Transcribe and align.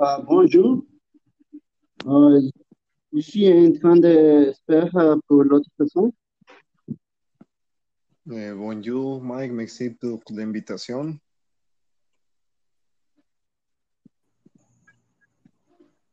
Ah, 0.00 0.20
bonjour, 0.22 0.84
Euh, 2.06 2.40
je 3.12 3.20
suis 3.20 3.48
en 3.50 3.72
train 3.72 3.96
de 3.96 4.52
faire 4.66 4.94
euh, 4.96 5.16
pour 5.26 5.42
l'autre 5.42 5.68
personne. 5.76 6.12
Eh, 8.30 8.52
bonjour 8.52 9.20
Mike, 9.22 9.52
merci 9.52 9.90
pour 9.90 10.20
l'invitation. 10.30 11.16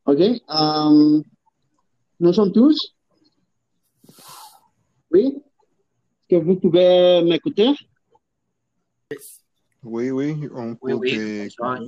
Ok, 0.06 0.20
euh, 0.20 1.22
nous 2.20 2.32
sommes 2.32 2.52
tous. 2.52 2.94
Oui, 5.10 5.36
est-ce 5.36 6.28
que 6.40 6.44
vous 6.44 6.56
pouvez 6.56 7.22
m'écouter? 7.24 7.70
Oui, 9.82 10.10
oui, 10.10 10.48
on 10.54 10.76
Oui, 10.80 10.92
peut 10.92 10.98
oui, 10.98 11.10
te- 11.10 11.42
bonsoir. 11.44 11.78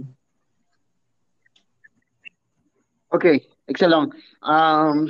Ok, 3.16 3.26
excellent. 3.66 4.10
Euh, 4.46 5.08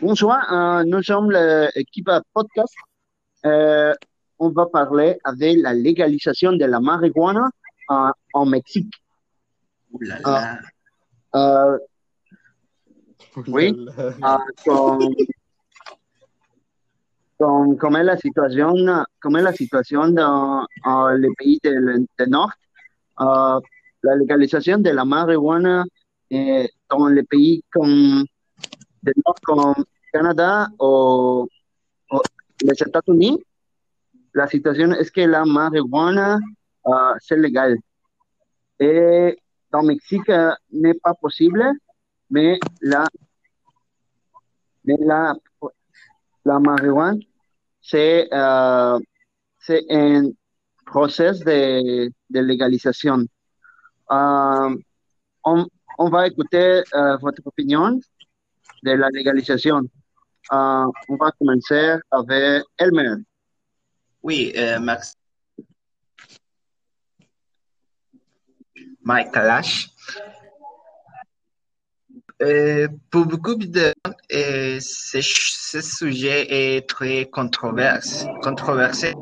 bonsoir, 0.00 0.52
euh, 0.52 0.82
nous 0.82 1.00
sommes 1.00 1.30
l'équipe 1.30 2.10
podcast. 2.32 2.74
Euh, 3.46 3.94
on 4.40 4.48
va 4.48 4.66
parler 4.66 5.16
avec 5.22 5.58
la 5.62 5.74
légalisation 5.74 6.54
de 6.54 6.64
la 6.64 6.80
marijuana 6.80 7.48
en 7.88 8.46
Mexique. 8.46 8.92
Ouh 9.92 10.00
là 10.00 10.58
là. 11.32 11.78
Oui. 13.46 13.86
Comment 17.38 17.98
est 17.98 18.02
la 18.02 18.16
situation, 18.16 18.74
comment 19.20 19.38
est 19.38 19.42
la 19.42 19.52
situation 19.52 20.08
dans 20.08 20.66
euh, 20.84 21.16
les 21.16 21.30
pays 21.38 21.60
du 21.62 22.26
Nord? 22.26 22.50
La 23.20 24.16
légalisation 24.16 24.78
de 24.78 24.90
la 24.90 25.04
marijuana 25.04 25.84
eh, 26.30 26.68
dans 26.98 27.08
les 27.08 27.22
pays 27.24 27.62
comme 27.72 28.24
du 29.02 29.12
Nord 29.24 29.38
comme 29.42 29.74
Canada 30.12 30.68
ou, 30.80 31.46
ou 32.12 32.18
les 32.62 32.72
États-Unis, 32.72 33.38
la 34.34 34.46
situation 34.46 34.92
est 34.92 35.10
que 35.10 35.20
la 35.22 35.44
marijuana 35.44 36.38
euh, 36.86 37.14
c'est 37.20 37.36
légal. 37.36 37.76
Et 38.78 39.36
dans 39.70 39.80
le 39.82 39.88
Mexique 39.88 40.28
euh, 40.28 40.52
n'est 40.72 40.94
pas 40.94 41.14
possible, 41.14 41.64
mais 42.30 42.58
la, 42.80 43.06
mais 44.84 44.96
la, 45.00 45.34
la 46.44 46.58
marijuana 46.58 47.18
c'est 47.80 48.28
euh, 48.32 48.98
c'est 49.58 49.84
un 49.90 50.30
process 50.86 51.40
de, 51.40 52.08
de 52.30 52.40
légalisation. 52.40 53.18
Euh, 54.10 54.76
on, 55.44 55.66
on 55.98 56.08
va 56.08 56.26
écouter 56.26 56.82
euh, 56.94 57.16
votre 57.18 57.42
opinion 57.46 58.00
de 58.82 58.90
la 58.92 59.08
légalisation. 59.10 59.82
Euh, 60.52 60.86
on 61.08 61.16
va 61.16 61.30
commencer 61.38 61.96
avec 62.10 62.64
Elmer. 62.78 63.16
Oui, 64.22 64.52
euh, 64.56 64.78
Max. 64.80 65.14
Mike 69.02 69.32
Kalash. 69.32 69.90
Euh, 72.42 72.88
pour 73.10 73.26
beaucoup 73.26 73.54
de 73.54 73.94
euh, 74.32 74.78
ce, 74.80 75.80
sujet 75.80 76.46
est 76.76 76.88
très 76.88 77.26
controversé. 77.26 78.26
controversé. 78.42 79.14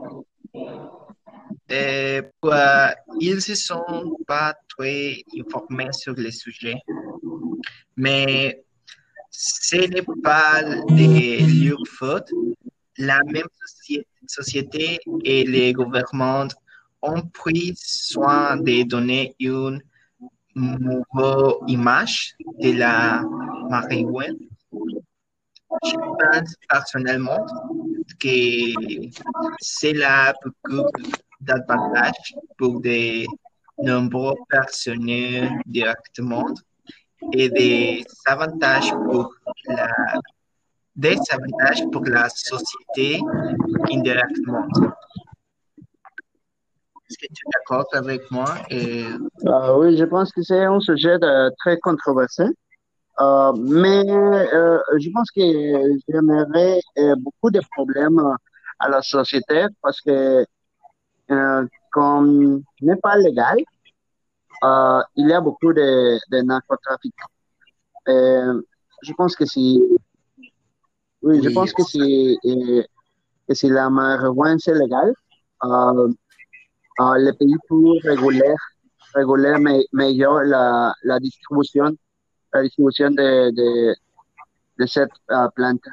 Euh, 1.70 2.22
ils 3.20 3.34
ne 3.34 3.40
se 3.40 3.54
sont 3.54 4.16
pas 4.26 4.54
très 4.76 5.22
informés 5.38 5.92
sur 5.92 6.14
le 6.14 6.30
sujet, 6.30 6.76
mais 7.96 8.62
ce 9.30 9.76
n'est 9.76 10.02
pas 10.22 10.62
de 10.62 11.64
leur 11.64 11.78
faute. 11.86 12.28
La 12.98 13.18
même 13.24 13.46
soci- 13.60 14.04
société 14.26 14.98
et 15.24 15.44
les 15.44 15.72
gouvernements 15.72 16.46
ont 17.00 17.22
pris 17.22 17.72
soin 17.76 18.56
de 18.56 18.82
donner 18.84 19.34
une 19.40 19.80
mauvaise 20.54 21.54
image 21.66 22.34
de 22.60 22.72
la 22.72 23.22
marijuana. 23.70 24.34
Je 25.84 25.96
pense 25.96 26.54
personnellement 26.68 27.46
que 28.20 28.74
cela 29.60 30.28
a 30.28 30.34
beaucoup 30.44 30.86
d'avantages 31.40 32.34
pour 32.58 32.80
de 32.82 33.24
nombreuses 33.78 34.36
personnes 34.48 35.60
directement 35.66 36.46
et 37.32 37.48
des 37.48 38.04
avantages 38.26 38.90
pour 38.90 39.34
la 39.66 39.88
des 40.94 41.18
avantages 41.30 41.82
pour 41.90 42.04
la 42.04 42.28
société 42.28 43.20
indirectement. 43.90 44.66
Est-ce 47.08 47.18
que 47.18 47.26
tu 47.32 47.44
es 47.46 47.50
d'accord 47.52 47.86
avec 47.92 48.30
moi? 48.30 48.56
Et, 48.70 49.06
Euh, 49.46 49.78
oui, 49.78 49.96
je 49.96 50.04
pense 50.04 50.30
que 50.32 50.42
c'est 50.42 50.64
un 50.64 50.80
sujet 50.80 51.16
très 51.58 51.78
controversé. 51.78 52.44
Euh, 53.20 53.52
mais 53.52 54.04
euh, 54.08 54.78
je 54.98 55.10
pense 55.10 55.30
que 55.30 55.42
j'aimerais 56.08 56.80
beaucoup 57.18 57.50
de 57.50 57.60
problèmes 57.74 58.20
à 58.78 58.88
la 58.88 59.02
société 59.02 59.66
parce 59.82 60.00
que 60.00 60.44
comme 61.92 62.62
n'est 62.80 62.96
pas 62.96 63.16
légal, 63.16 63.58
euh, 64.64 65.02
il 65.16 65.28
y 65.28 65.32
a 65.32 65.40
beaucoup 65.40 65.72
de, 65.72 66.18
de 66.32 66.38
narcotrafic. 66.42 67.14
Euh, 68.08 68.60
je 69.02 69.12
pense 69.12 69.34
que 69.36 69.44
si, 69.46 69.82
oui, 71.22 71.40
je 71.42 71.48
Oui, 71.48 71.54
pense 71.54 71.72
que 71.72 71.82
si, 71.82 72.38
euh, 72.44 72.82
que 73.46 73.54
si 73.54 73.68
la 73.68 73.90
marijuana 73.90 74.58
c'est 74.58 74.74
légal, 74.74 75.14
euh, 75.64 76.08
euh, 77.00 77.16
les 77.18 77.32
pays 77.34 77.56
pour 77.68 77.94
réguler, 78.04 78.54
réguler 79.14 79.54
me- 79.58 79.86
meilleur 79.92 80.42
la, 80.44 80.92
la 81.04 81.18
distribution, 81.20 81.90
la 82.52 82.62
distribution 82.62 83.10
de, 83.10 83.50
de, 83.58 83.94
de 84.78 84.86
cette 84.86 85.10
euh, 85.30 85.48
plante. 85.56 85.86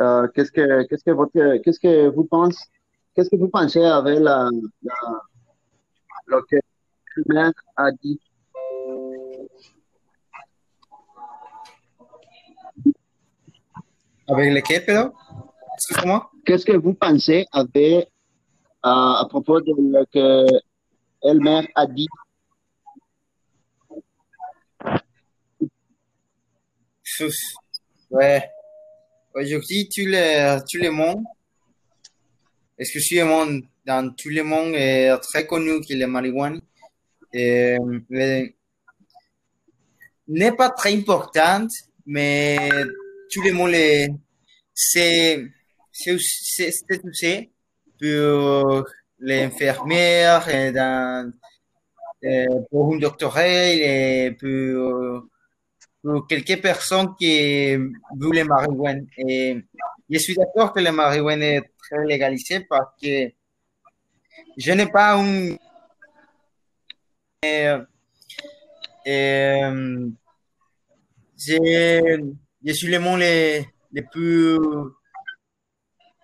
Euh, 0.00 0.26
qu'est-ce 0.34 0.50
que, 0.50 0.82
qu'est-ce 0.86 1.04
que 1.04 1.10
votre, 1.12 1.56
qu'est-ce 1.62 1.78
que 1.78 2.08
vous 2.08 2.24
pensez, 2.24 2.64
qu'est-ce 3.14 3.30
que 3.30 3.36
vous 3.36 3.48
pensez 3.48 3.82
avec 3.82 4.18
la, 4.18 4.48
la, 4.82 4.94
le 6.26 6.42
que 6.42 6.56
le 7.16 7.24
maire 7.28 7.52
a 7.76 7.90
dit? 7.92 8.20
Avec 14.28 14.52
lesquels, 14.52 14.84
pardon 14.86 15.12
Excuse-moi. 15.74 16.30
Qu'est-ce 16.44 16.64
que 16.64 16.76
vous 16.76 16.94
pensez 16.94 17.46
avec, 17.52 18.08
euh, 18.84 18.88
à 18.88 19.26
propos 19.28 19.60
de 19.60 19.72
ce 19.72 20.04
que 21.24 21.34
maire 21.34 21.66
a 21.74 21.86
dit? 21.86 22.08
Ouais. 28.10 28.48
Aujourd'hui, 29.34 29.88
tous 29.94 30.06
les, 30.06 30.58
tous 30.70 30.78
les 30.78 30.90
mondes, 30.90 31.24
exclusivement 32.78 33.46
dans 33.84 34.14
tout 34.14 34.28
le 34.28 34.42
monde 34.42 34.74
est 34.74 35.16
très 35.18 35.46
connu 35.46 35.80
que 35.80 35.94
la 35.94 36.06
marijuana 36.06 36.58
euh, 37.34 37.78
euh, 38.12 38.46
n'est 40.28 40.52
pas 40.52 40.70
très 40.70 40.94
importante, 40.94 41.70
mais 42.06 42.58
tout 43.30 43.42
le 43.42 43.52
monde 43.52 43.72
est, 43.74 44.08
c'est, 44.74 45.44
pour 47.98 48.84
les 49.20 49.42
infirmières, 49.42 50.46
euh, 50.48 52.46
pour 52.70 52.94
un 52.94 52.98
doctorat, 52.98 54.30
pour, 54.38 55.28
quelques 56.28 56.60
personnes 56.60 57.14
qui 57.18 57.74
veulent 58.16 58.44
marijuana. 58.44 59.00
Je 60.10 60.18
suis 60.18 60.34
d'accord 60.34 60.72
que 60.72 60.80
la 60.80 60.92
marijuana 60.92 61.46
est 61.46 61.70
très 61.78 62.04
légalisée 62.04 62.60
parce 62.68 62.94
que 63.00 63.32
je 64.56 64.72
n'ai 64.72 64.86
pas 64.86 65.16
un. 65.16 65.56
Euh, 67.44 67.84
euh, 69.06 70.10
je, 71.36 72.72
suis 72.72 72.88
le 72.88 72.98
monde 73.00 73.20
le, 73.20 73.62
le 73.92 74.02
plus 74.10 74.58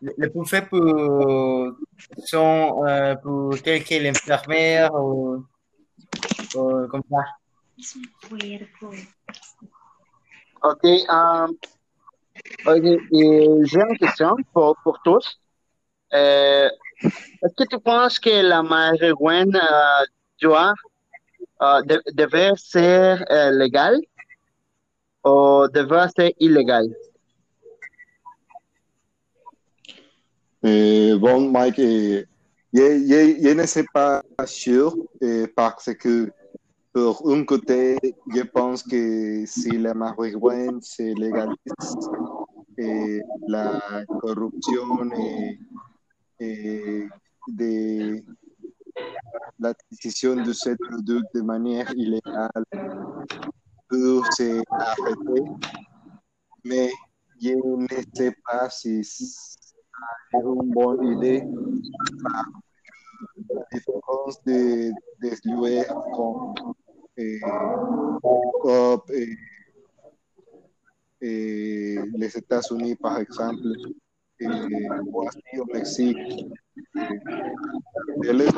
le, 0.00 0.28
plus 0.30 0.46
fait 0.46 0.68
pour 0.68 1.74
sont 2.24 2.84
euh, 2.86 3.16
pour 3.16 3.56
quelques 3.62 3.92
infirmières 3.92 4.94
ou, 4.94 5.44
ou 6.54 6.88
comme 6.88 7.02
ça. 7.10 7.24
Ok, 10.62 10.84
euh, 10.84 11.46
j'ai 12.66 13.80
une 13.80 13.98
question 13.98 14.34
pour, 14.52 14.76
pour 14.82 15.00
tous. 15.04 15.38
Euh, 16.14 16.68
est-ce 17.42 17.54
que 17.56 17.68
tu 17.68 17.78
penses 17.80 18.18
que 18.18 18.42
la 18.42 18.62
marijuana 18.62 20.02
euh, 20.02 20.04
doit 20.42 20.74
euh, 21.62 21.82
de- 21.82 22.02
devait 22.12 22.52
ser 22.56 23.16
euh, 23.30 23.50
légal 23.50 23.98
ou 25.24 25.66
devrait 25.72 26.08
ser 26.16 26.34
illégal? 26.40 26.86
Eh, 30.62 31.14
bon, 31.18 31.50
Mike, 31.50 31.76
je, 31.78 32.24
je- 32.72 33.54
ne 33.54 33.66
sais 33.66 33.84
pas 33.92 34.22
sûr 34.44 34.94
parce 35.54 35.94
que, 35.94 36.30
pour 36.98 37.30
un 37.30 37.44
côté, 37.44 37.96
je 38.34 38.42
pense 38.42 38.82
que 38.82 39.46
si 39.46 39.70
la 39.78 39.94
marijuana 39.94 40.80
se 40.80 41.04
légalise, 41.14 42.10
eh, 42.76 43.20
la 43.46 43.80
corruption 44.20 45.08
et, 45.16 45.60
et 46.40 47.08
de 47.46 48.20
l'adquisition 49.60 50.42
de 50.42 50.52
ce 50.52 50.70
produit 50.74 51.22
de 51.34 51.40
manière 51.40 51.88
illégale 51.94 52.64
peut 53.88 54.20
s'arrêter, 54.36 55.44
mais 56.64 56.90
je 57.40 57.54
ne 57.54 58.02
sais 58.12 58.34
pas 58.44 58.68
si 58.70 59.04
c'est 59.04 59.56
une 60.32 60.70
bonne 60.74 61.04
idée. 61.14 61.44
La 63.50 63.64
différence 63.72 64.42
de, 64.44 64.90
de 65.22 65.30
l'UE 65.44 65.84
con 66.14 66.54
eh, 67.18 67.40
Europe 68.64 69.10
et, 69.10 69.36
et 71.20 71.98
les 72.16 72.36
États-Unis, 72.36 72.94
par 72.96 73.18
exemple, 73.18 73.66
et 74.40 74.46
voici 75.10 75.40
au 75.58 75.64
Mexique, 75.72 76.16
eh, 76.94 77.20
carteles, 78.22 78.48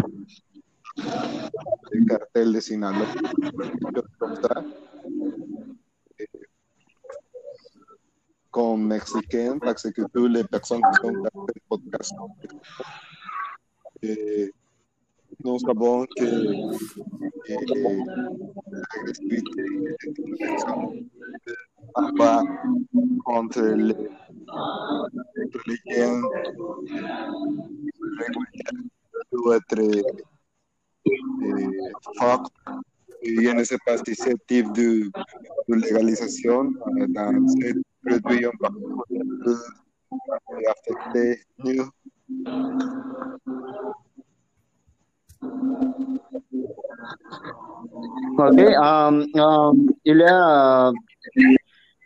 le 1.92 2.04
cartel 2.06 2.52
de 2.52 2.60
Sinaloa, 2.60 3.06
quelque 3.40 3.94
chose 3.94 4.04
comme 4.18 4.36
ça, 4.42 4.64
eh, 6.18 6.28
comme 8.50 8.86
mexicain, 8.86 9.58
parce 9.58 9.90
que 9.90 10.02
toutes 10.12 10.32
les 10.32 10.44
personnes 10.44 10.82
qui 10.82 11.00
sont 11.00 11.12
dans 11.12 11.46
ce 11.46 11.60
podcast, 11.66 12.12
eh, 15.30 15.36
nous 15.44 15.58
savons 15.58 16.06
que 16.16 16.24
eh, 17.46 17.56
l'agressivité 18.70 19.62
va 22.18 22.42
contre 23.24 23.62
les, 23.62 23.94
contre 23.94 25.60
lesquels 25.66 26.22
doit 29.32 29.56
être 29.56 29.80
eh, 31.06 31.10
fort. 32.18 32.50
Et 33.22 33.36
je 33.44 33.50
ne 33.50 33.64
sais 33.64 33.76
Ok, 48.38 48.58
euh, 48.58 49.26
euh, 49.36 49.72
il, 50.04 50.18
y 50.18 50.22
a, 50.22 50.88
euh, 50.88 50.92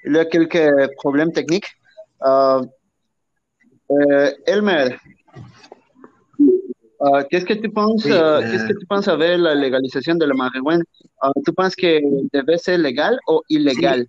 il 0.04 0.12
y 0.12 0.18
a 0.18 0.24
quelques 0.24 0.94
problèmes 0.96 1.32
techniques. 1.32 1.70
Elmer, 4.46 4.96
qu'est-ce 7.30 7.44
que 7.44 7.54
tu 7.54 7.70
penses, 7.70 8.04
Oui, 8.04 8.12
euh, 8.12 8.40
qu'est-ce 8.40 8.66
que 8.66 8.78
tu 8.78 8.86
penses 8.86 9.08
avec 9.08 9.38
la 9.38 9.54
légalisation 9.54 10.14
de 10.14 10.24
la 10.24 10.34
marijuana? 10.34 10.84
¿Tú 11.44 11.52
penses 11.52 11.76
que 11.76 12.00
debe 12.32 12.56
ser 12.58 12.78
légal 12.78 13.18
ou 13.28 13.42
illégal? 13.48 14.06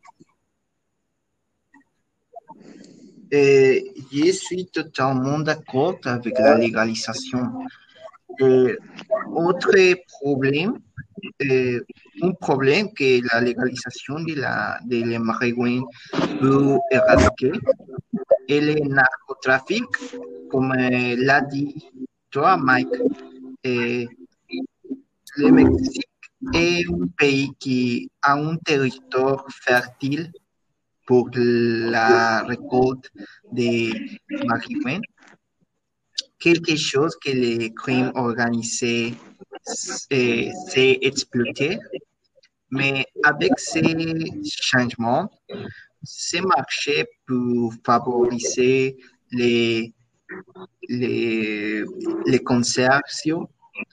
Euh, 3.33 3.79
je 4.11 4.31
suis 4.31 4.67
totalement 4.67 5.39
d'accord 5.39 5.97
avec 6.05 6.37
la 6.39 6.57
légalisation. 6.57 7.41
Euh, 8.41 8.75
autre 9.33 9.75
problème, 10.19 10.79
euh, 11.43 11.79
un 12.21 12.31
problème 12.33 12.91
que 12.93 13.21
la 13.33 13.41
légalisation 13.41 14.19
de 14.19 14.35
la, 14.35 14.79
de 14.85 15.03
la 15.09 15.19
marijuana 15.19 15.83
peut 16.39 16.77
éradiquer 16.91 17.51
est 18.47 18.61
le 18.61 18.75
narcotrafic, 18.87 19.85
comme 20.49 20.71
euh, 20.71 21.15
l'a 21.17 21.41
dit 21.41 21.75
toi, 22.29 22.57
Mike. 22.57 22.87
Euh, 23.65 24.05
le 25.37 25.51
Mexique 25.51 26.07
est 26.53 26.85
un 26.87 27.07
pays 27.17 27.51
qui 27.59 28.09
a 28.21 28.33
un 28.33 28.57
territoire 28.57 29.45
fertile 29.49 30.31
pour 31.05 31.29
la 31.33 32.43
récolte 32.43 33.11
de 33.51 33.91
marijuana, 34.45 34.99
quelque 36.45 36.75
chose 36.75 37.13
que 37.23 37.31
les 37.31 37.73
crimes 37.81 38.11
organisés 38.27 39.15
s'est 39.63 40.99
exploité. 41.09 41.79
Mais 42.69 43.05
avec 43.23 43.53
ces 43.57 43.95
changements, 44.69 45.25
ce 46.03 46.37
marché 46.53 46.95
peut 47.25 47.69
favoriser 47.85 48.97
les, 49.31 49.93
les, 50.87 51.83
les 52.31 52.39
consortiums, 52.51 53.47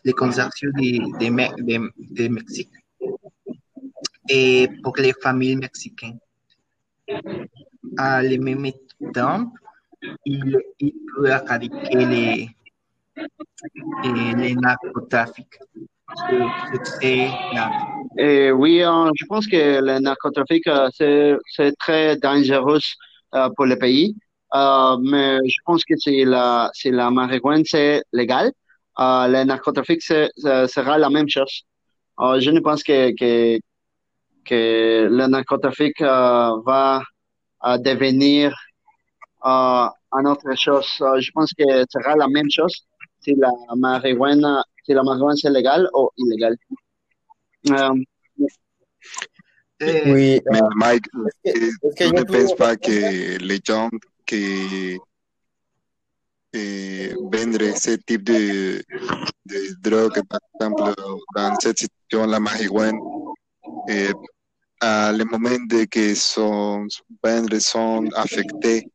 les 0.04 0.12
consortiums 0.22 0.72
de- 0.72 1.90
de 2.18 2.24
Mexique 2.28 2.74
et 4.28 4.68
pour 4.82 4.94
les 5.04 5.14
familles 5.24 5.56
mexicaines 5.56 6.18
à 7.96 8.22
le 8.22 8.36
même 8.38 8.70
temps, 9.16 9.52
il, 10.24 10.58
peut 11.14 11.26
éradiquer 11.26 12.04
les, 12.06 12.48
et 14.04 14.34
les 14.36 14.54
narcotrafics. 14.54 15.58
Et 18.18 18.52
oui, 18.52 18.82
euh, 18.82 19.10
je 19.14 19.24
pense 19.26 19.46
que 19.46 19.80
le 19.80 19.98
narcotrafic, 19.98 20.66
euh, 20.66 20.88
c'est, 21.56 21.72
très 21.78 22.16
dangereux 22.16 22.80
euh, 23.34 23.48
pour 23.56 23.66
le 23.66 23.76
pays. 23.76 24.14
Euh, 24.54 24.98
mais 25.02 25.38
je 25.46 25.56
pense 25.64 25.82
que 25.84 25.96
si 25.96 26.24
la, 26.24 26.70
si 26.74 26.90
la 26.90 27.10
marijuana 27.10 27.62
c'est 27.64 28.02
légal, 28.12 28.52
le 28.98 29.44
narcotrafic 29.44 30.02
sera 30.02 30.98
la 30.98 31.08
même 31.08 31.28
chose. 31.28 31.62
Je 32.18 32.50
ne 32.50 32.60
pense 32.60 32.82
que, 32.82 33.10
que, 33.16 33.58
que 34.44 35.08
le 35.10 35.26
narcotrafic 35.26 36.00
va 36.02 37.02
devenir 37.78 38.54
euh, 39.44 39.86
une 40.18 40.26
autre 40.28 40.54
chose. 40.56 40.86
Euh, 41.00 41.20
je 41.20 41.30
pense 41.32 41.52
que 41.54 41.64
ce 41.68 41.84
sera 41.90 42.16
la 42.16 42.28
même 42.28 42.50
chose 42.50 42.74
si 43.20 43.34
la 43.36 43.50
marijuana, 43.76 44.64
si 44.84 44.92
la 44.92 45.02
marijuana 45.02 45.34
c'est 45.36 45.50
légal 45.50 45.88
ou 45.94 46.08
illégal. 46.18 46.56
Euh, 47.70 47.94
Euh, 49.82 50.12
Oui, 50.14 50.40
Mais 50.52 50.60
Mike, 50.76 51.06
est-ce 51.44 51.52
que- 51.52 51.58
eh, 51.58 51.64
est-ce 51.66 51.76
que 51.78 51.94
tu 51.96 52.04
yo 52.04 52.12
ne 52.12 52.22
penses 52.22 52.54
pas 52.54 52.76
que 52.76 53.36
les 53.48 53.60
gens 53.68 53.90
qui 54.28 54.96
eh, 56.54 57.14
vendent 57.32 57.74
ce 57.76 57.92
type 58.06 58.22
de, 58.22 58.82
de 59.46 59.58
drogue, 59.82 60.20
par 60.28 60.40
exemple, 60.54 60.94
dans 61.34 61.54
cette 61.60 61.78
situation, 61.78 62.30
la 62.30 62.38
marijuana, 62.38 62.98
eh, 63.88 64.10
à 64.80 65.12
le 65.12 65.24
moment 65.24 65.58
de 65.68 65.84
que 65.86 66.14
son 66.14 66.86
vendre 67.24 67.58
sont 67.58 68.04
affectés, 68.14 68.86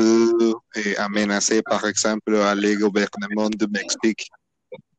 peut 0.00 0.54
eh, 0.76 0.96
amenacer, 0.96 1.62
par 1.62 1.84
exemple, 1.84 2.34
à 2.36 2.54
le 2.54 2.72
gouvernement 2.78 3.48
du 3.50 3.66
Mexique 3.78 4.30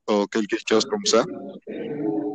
ou 0.09 0.25
quelque 0.27 0.57
chose 0.67 0.85
comme 0.85 1.05
ça? 1.05 1.23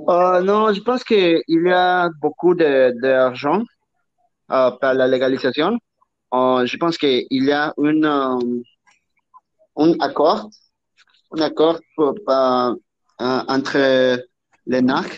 Euh, 0.09 0.41
non, 0.43 0.73
je 0.73 0.81
pense 0.81 1.03
qu'il 1.05 1.43
y 1.47 1.71
a 1.71 2.09
beaucoup 2.21 2.55
d'argent 2.55 3.63
par 4.49 4.95
la 5.01 5.07
légalisation. 5.07 5.79
Je 6.33 6.77
pense 6.77 6.97
qu'il 6.99 7.27
y 7.31 7.53
a 7.53 7.73
une, 7.79 8.05
un 9.77 9.93
accord, 10.01 10.51
un 11.37 11.41
accord 11.41 11.81
entre 13.57 13.79
les 14.67 14.83
NAC, 14.83 15.09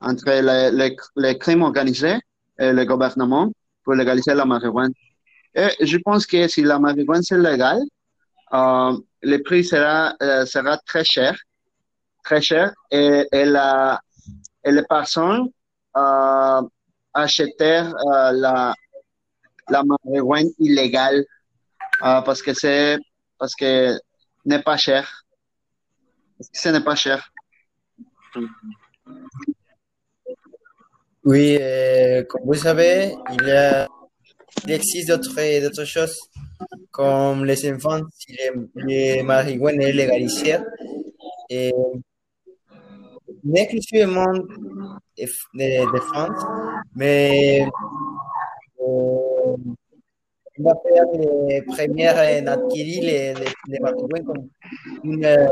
entre 0.00 0.30
les, 0.48 0.70
les, 0.70 0.96
les 1.16 1.38
crimes 1.38 1.62
organisés 1.62 2.18
et 2.58 2.72
le 2.72 2.84
gouvernement 2.84 3.50
pour 3.82 3.94
légaliser 3.94 4.34
la 4.34 4.44
marijuana. 4.44 4.94
Et 5.54 5.86
je 5.86 5.98
pense 5.98 6.26
que 6.26 6.48
si 6.48 6.62
la 6.62 6.78
marijuana 6.78 7.22
c'est 7.22 7.38
légal, 7.38 7.80
euh, 8.52 8.92
le 9.22 9.38
prix 9.38 9.64
sera, 9.64 10.14
euh, 10.22 10.44
sera 10.46 10.78
très 10.78 11.04
cher, 11.04 11.36
très 12.24 12.40
cher, 12.40 12.72
et, 12.90 13.26
et 13.32 13.44
la, 13.44 14.00
et 14.64 14.72
les 14.72 14.82
personnes 14.84 15.48
euh, 15.96 16.62
euh, 17.16 18.32
la, 18.32 18.74
la 19.68 19.82
marijuana 19.84 20.48
illégale 20.58 21.24
euh, 22.02 22.20
parce 22.22 22.42
que 22.42 22.52
c'est 22.52 22.98
parce 23.38 23.54
que 23.54 23.98
n'est 24.44 24.62
pas 24.62 24.76
cher. 24.76 25.24
Ce 26.52 26.68
n'est 26.68 26.82
pas 26.82 26.96
cher. 26.96 27.30
Oui, 31.24 31.56
euh, 31.60 32.24
comme 32.24 32.42
vous 32.44 32.54
savez, 32.54 33.14
il, 33.30 33.46
y 33.46 33.52
a, 33.52 33.88
il 34.64 34.70
existe 34.72 35.08
d'autres, 35.08 35.84
choses 35.84 36.16
comme 36.90 37.44
les 37.44 37.70
enfants, 37.72 38.00
si 38.16 38.32
les, 38.32 38.50
les 38.76 39.22
marijuana 39.22 39.84
est 39.84 39.92
légalisée. 39.92 40.58
Et 41.50 41.72
exclusivement 43.54 44.32
de, 44.32 45.92
de, 45.92 46.00
France, 46.00 46.44
mais 46.96 47.66
euh, 48.80 49.56
on 50.58 50.62
va 50.62 50.74
faire 50.82 51.04
les 51.48 51.62
premières 51.62 52.16
en 52.16 52.46
acquérir 52.46 53.02
les, 53.02 53.34
les, 53.68 53.78
comme 53.78 54.48
une 55.02 55.24
euh, 55.24 55.46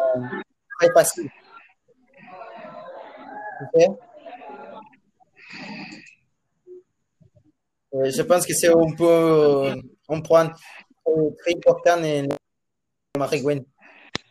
très? 3.73 3.89
Je 7.93 8.23
pense 8.23 8.47
que 8.47 8.55
c'est 8.55 8.69
un 8.69 8.95
peu 8.97 9.73
un 10.09 10.21
point 10.21 10.51
très 11.05 11.55
important 11.55 12.03
en 12.03 13.19
marijuana. 13.19 13.61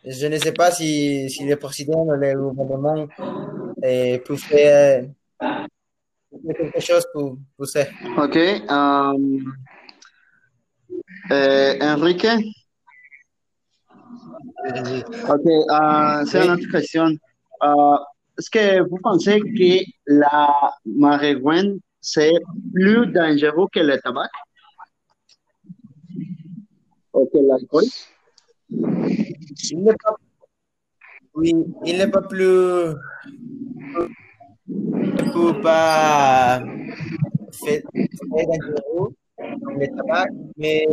Je 0.04 0.26
ne 0.26 0.36
sais 0.36 0.52
pas 0.52 0.72
si, 0.72 1.30
si 1.30 1.44
le 1.44 1.56
président 1.56 2.00
ou 2.04 2.10
le 2.12 2.34
gouvernement 2.50 3.06
peut 3.80 4.36
faire 4.36 5.04
quelque 6.46 6.80
chose 6.80 7.06
pour, 7.12 7.38
ça. 7.66 7.84
Ok. 8.16 8.36
Eh, 11.30 11.78
Enrique? 11.80 12.26
Ok. 15.28 15.46
C'est 16.26 16.44
une 16.44 16.50
autre 16.50 16.70
question. 16.70 17.06
Est-ce 18.38 18.50
que 18.50 18.80
vous 18.88 18.98
pensez 19.02 19.38
que 19.40 19.84
la 20.06 20.74
marijuana 20.84 21.74
c'est 22.02 22.32
plus 22.74 23.06
dangereux 23.06 23.68
que 23.72 23.78
le 23.78 23.96
tabac 23.98 24.28
ou 27.14 27.26
que 27.26 27.38
l'alcool? 27.38 27.84
Il 28.68 29.84
n'est 29.84 29.94
pas, 30.02 30.16
oui, 31.34 31.54
il 31.86 31.98
n'est 31.98 32.10
pas 32.10 32.22
plus, 32.22 32.94
il 34.66 35.14
ne 35.14 35.32
peut 35.32 35.60
pas 35.60 36.60
faire 37.52 37.82
dangereux 38.24 39.14
le 39.38 39.86
tabac, 39.96 40.26
mais 40.56 40.84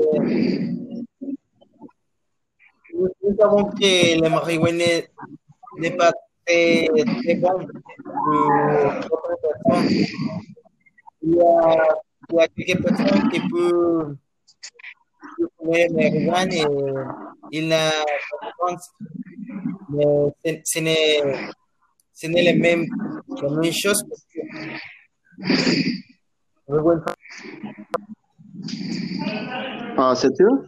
nous, 2.94 3.36
savons 3.40 3.64
que 3.72 4.22
le 4.22 4.30
marijuana 4.30 5.02
n'est 5.80 5.98
pas 5.98 6.12
très, 6.46 6.88
très 7.24 7.36
bon 7.36 7.66
pour 9.08 9.22
personnes. 9.66 10.06
Il 11.22 11.36
y 11.36 11.42
a, 11.42 12.00
il 12.30 12.36
y 12.36 12.40
a 12.40 12.48
quelques 12.48 12.82
personnes 12.84 13.30
qui 13.30 13.40
peuvent 13.50 14.16
fumer 15.60 15.90
marijuana 15.90 16.56
et 16.56 16.66
il 17.52 17.74
chance. 18.60 18.92
Mais 19.90 20.62
ce, 20.64 20.80
n'est 20.80 21.22
ce 22.14 22.28
n'est 22.28 22.44
la 22.44 22.54
même, 22.54 22.86
la 23.42 23.50
même 23.50 23.74
chose 23.74 24.04
parce 24.08 24.26
que 24.32 24.40
Ah, 29.98 30.14
c'est 30.16 30.32
tout? 30.38 30.64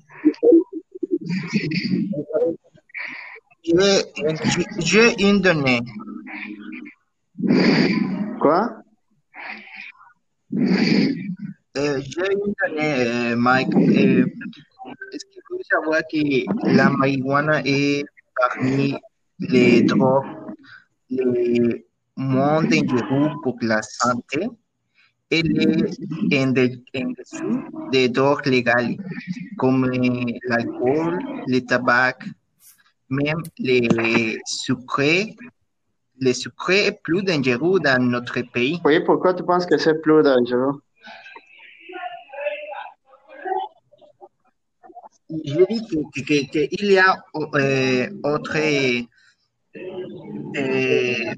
J'ai 4.79 5.21
une 5.21 5.39
donnée. 5.41 5.79
Quoi? 8.41 8.80
Euh, 10.53 12.01
j'ai 12.01 12.33
une 12.33 12.53
donnée, 12.59 13.07
euh, 13.07 13.35
Mike. 13.35 13.73
Euh, 13.75 14.25
Est-ce 15.13 15.25
qu'il 15.31 15.41
faut 15.47 15.59
savoir 15.69 16.01
que 16.11 16.75
la 16.75 16.89
marijuana 16.89 17.61
est 17.63 18.03
parmi 18.35 18.95
les 19.39 19.83
drogues 19.83 20.25
les 21.09 21.85
moins 22.17 22.63
dangereuses 22.63 23.35
pour 23.43 23.57
la 23.61 23.81
santé? 23.81 24.49
Elle 25.29 25.57
est 25.61 26.43
en, 26.43 26.53
en 26.53 27.89
des 27.89 28.09
drogues 28.09 28.45
légales, 28.47 28.97
comme 29.57 29.89
l'alcool, 29.89 31.19
le 31.47 31.59
tabac, 31.61 32.17
même 33.09 33.41
les 33.57 34.37
sucrés. 34.45 35.35
Les 36.23 36.35
sucrés 36.35 36.85
est 36.85 37.01
plus 37.01 37.23
dangereux 37.23 37.79
dans 37.79 37.99
notre 37.99 38.41
pays. 38.41 38.79
Oui, 38.85 38.99
pourquoi 38.99 39.33
tu 39.33 39.43
penses 39.43 39.65
que 39.65 39.75
c'est 39.77 39.99
plus 40.01 40.21
dangereux? 40.21 40.79
Je 45.31 45.65
dis 45.65 45.81
que- 45.87 46.21
que- 46.21 46.51
que- 46.51 46.67
qu'il 46.75 46.91
y 46.91 46.99
a 46.99 47.15
euh, 47.55 48.07
autres 48.23 48.57
euh, 50.57 51.33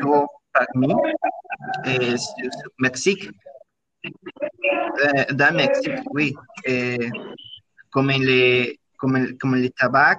drogues 0.00 0.26
parmi 0.52 0.92
euh, 1.86 2.16
Mexique. 2.80 3.30
Euh, 4.04 5.24
dans 5.34 5.54
Mexique, 5.54 6.02
oui. 6.10 6.34
Euh, 6.68 6.96
comme, 7.90 8.10
les, 8.10 8.80
comme, 8.96 9.36
comme 9.38 9.54
le 9.54 9.70
tabac, 9.70 10.18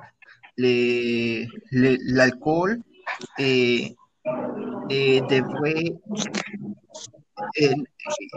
le- 0.58 1.46
l'alcool 2.14 2.80
vrais 5.42 5.96
et, 7.56 7.74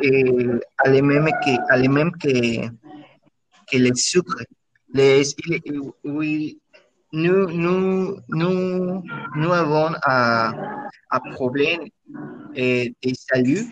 et 0.02 0.46
à 0.78 0.90
les 0.90 1.02
mêmes 1.02 1.28
que, 1.44 1.72
à 1.72 1.76
les 1.76 1.88
que, 2.20 2.68
que 3.70 3.78
le 3.78 3.94
sucre. 3.94 4.44
Les, 4.94 5.22
oui, 6.04 6.60
nous, 7.12 7.46
nous, 7.50 8.16
nous, 8.28 9.02
nous 9.36 9.52
avons 9.52 9.94
un, 10.06 10.52
un 11.10 11.20
problème 11.32 11.88
euh, 12.56 12.84
de 13.02 13.14
salut 13.14 13.66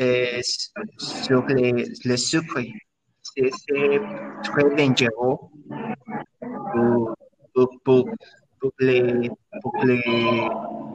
euh, 0.00 0.40
sur 0.98 1.46
les, 1.46 1.86
le 2.04 2.16
sucre. 2.16 2.60
C'est 3.22 3.50
très 4.42 4.76
dangereux 4.76 5.38
pour, 6.72 7.14
pour, 7.54 7.80
pour, 7.84 8.08
pour 8.64 8.72
les, 8.80 9.30
pour 9.60 9.84
les 9.84 10.00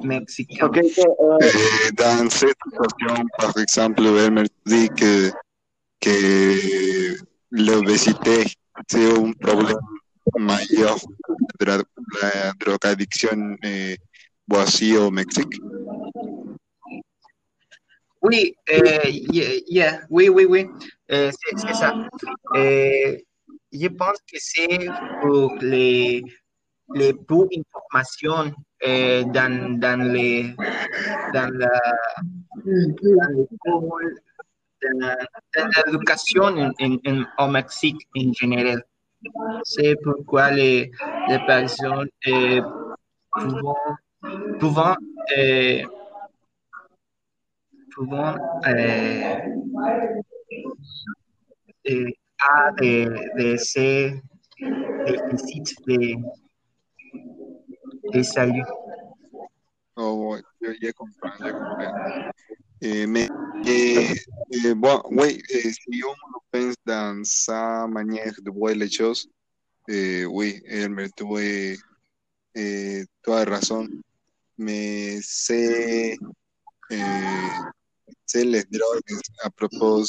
Mexicains. 0.03 0.65
Ok, 0.65 0.77
euh, 0.77 1.37
Eh, 1.41 1.91
dans 1.91 2.27
cette 2.31 2.57
situation, 2.65 3.25
par 3.37 3.55
exemple, 3.57 4.03
Elmer 4.05 4.47
dit 4.65 4.89
que, 4.89 5.29
que 6.01 7.15
l'obésité 7.51 8.45
c'est 8.87 9.11
un 9.11 9.33
problème 9.33 9.77
majeur 10.39 10.95
de 11.59 11.65
la, 11.65 11.77
la 12.23 12.53
drogadicción 12.59 13.57
eh, 13.61 13.97
voici 14.47 14.97
au 14.97 15.11
Mexique. 15.11 15.59
Oui, 18.21 18.55
euh, 18.71 19.09
yeah, 19.31 19.61
yeah, 19.67 20.01
oui, 20.09 20.27
oui, 20.29 20.45
oui, 20.45 20.65
euh, 21.11 21.31
c'est 21.31 21.59
c'est 21.59 21.73
ça. 21.73 21.93
Euh, 22.55 23.17
je 23.71 23.87
pense 23.87 24.17
que 24.31 24.37
c'est 24.39 24.87
pour 25.21 25.55
les, 25.61 26.23
les 26.95 27.13
peu 27.13 27.47
d'informations 27.51 28.53
euh, 28.87 29.23
dans, 29.25 29.77
dans, 29.79 30.01
les, 30.13 30.55
dans 31.33 31.49
l'éducation 35.85 36.43
en, 36.43 36.71
en- 36.81 36.99
en- 37.07 37.45
au 37.45 37.47
Mexique 37.51 38.07
en 38.17 38.33
général. 38.33 38.83
C'est 39.63 39.95
pourquoi 40.03 40.51
les, 40.51 40.91
les 41.27 41.39
personnes 41.45 42.07
euh, 42.27 42.61
pouvant, 43.31 43.75
pouvant, 44.59 44.95
euh, 45.37 45.83
pouvant 47.93 48.35
euh, 48.67 49.35
euh, 51.89 52.09
a 52.41 52.71
de, 52.71 52.93
de 53.37 53.57
ces 53.57 54.21
déficits 55.05 55.75
de, 55.87 56.15
de 58.11 58.23
salut. 58.23 58.63
Oh, 59.95 60.31
ouais, 60.31 60.41
je, 60.61 60.73
je 60.81 60.91
comprends, 60.91 61.31
je 61.39 61.51
comprends. 61.51 62.31
Eh, 62.81 63.05
mais, 63.05 63.27
eh, 63.65 64.13
eh, 64.51 64.73
bon, 64.73 65.01
oui, 65.11 65.41
eh, 65.49 65.71
si 65.71 66.01
on 66.03 66.13
le 66.13 66.39
pense 66.51 66.75
dans 66.85 67.21
sa 67.25 67.87
manière 67.87 68.33
de 68.41 68.51
voir 68.51 68.73
les 68.73 68.89
choses, 68.89 69.29
eh, 69.89 70.25
oui, 70.25 70.61
Elmer, 70.65 71.09
tu, 71.15 71.25
eh, 71.39 71.75
eh, 72.55 73.03
tu 73.23 73.31
as 73.31 73.43
raison, 73.43 73.87
mais 74.57 75.19
c'est 75.21 76.17
eh, 76.91 77.03
c'est 78.25 78.45
les 78.45 78.63
drogues 78.63 79.19
à 79.43 79.49
propos 79.49 80.03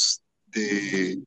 de 0.54 1.20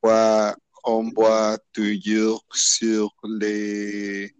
quoi 0.00 0.54
on 0.84 1.10
voit 1.14 1.58
toujours 1.72 2.44
sur 2.52 3.10
les 3.24 4.30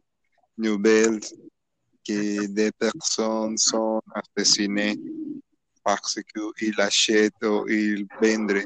nouvelles 0.59 1.21
que 2.07 2.47
des 2.47 2.73
personnes 2.73 3.57
sont 3.57 4.01
assassinées 4.15 4.99
parce 5.85 6.19
qu'ils 6.23 6.81
achètent 6.81 7.45
ou 7.45 7.69
ils 7.69 8.07
vendent 8.21 8.65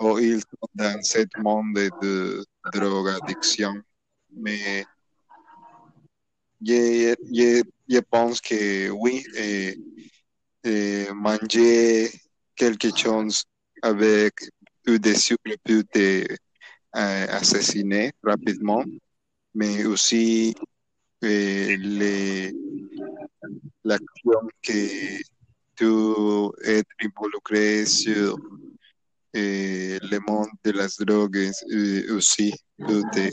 ou 0.00 0.18
ils 0.18 0.40
sont 0.40 0.68
dans 0.74 1.02
ce 1.02 1.26
monde 1.38 1.74
de 2.00 2.44
drogue 2.72 3.08
addiction. 3.08 3.74
Mais 4.34 4.84
je, 6.64 7.14
je, 7.32 7.62
je 7.88 7.98
pense 8.00 8.40
que 8.40 8.90
oui, 8.90 9.24
et, 9.36 9.78
et 10.64 11.06
manger 11.12 12.10
quelque 12.54 12.96
chose 12.96 13.44
avec 13.82 14.34
peu 14.84 14.98
de 14.98 15.12
sucre 15.12 15.56
peut 15.64 15.84
te 15.84 16.24
euh, 16.96 17.26
assassiner 17.28 18.12
rapidement, 18.22 18.84
mais 19.54 19.84
aussi 19.84 20.54
les, 21.26 22.52
l'action 23.84 24.40
que 24.62 25.22
tu 25.76 26.50
es 26.64 26.82
involucré 27.02 27.86
sur 27.86 28.38
euh, 29.34 29.98
le 30.02 30.18
monde 30.28 30.48
de 30.64 30.72
las 30.72 30.96
drogues 30.98 31.50
euh, 31.70 32.16
aussi 32.16 32.52
peut 32.78 33.02
te, 33.12 33.30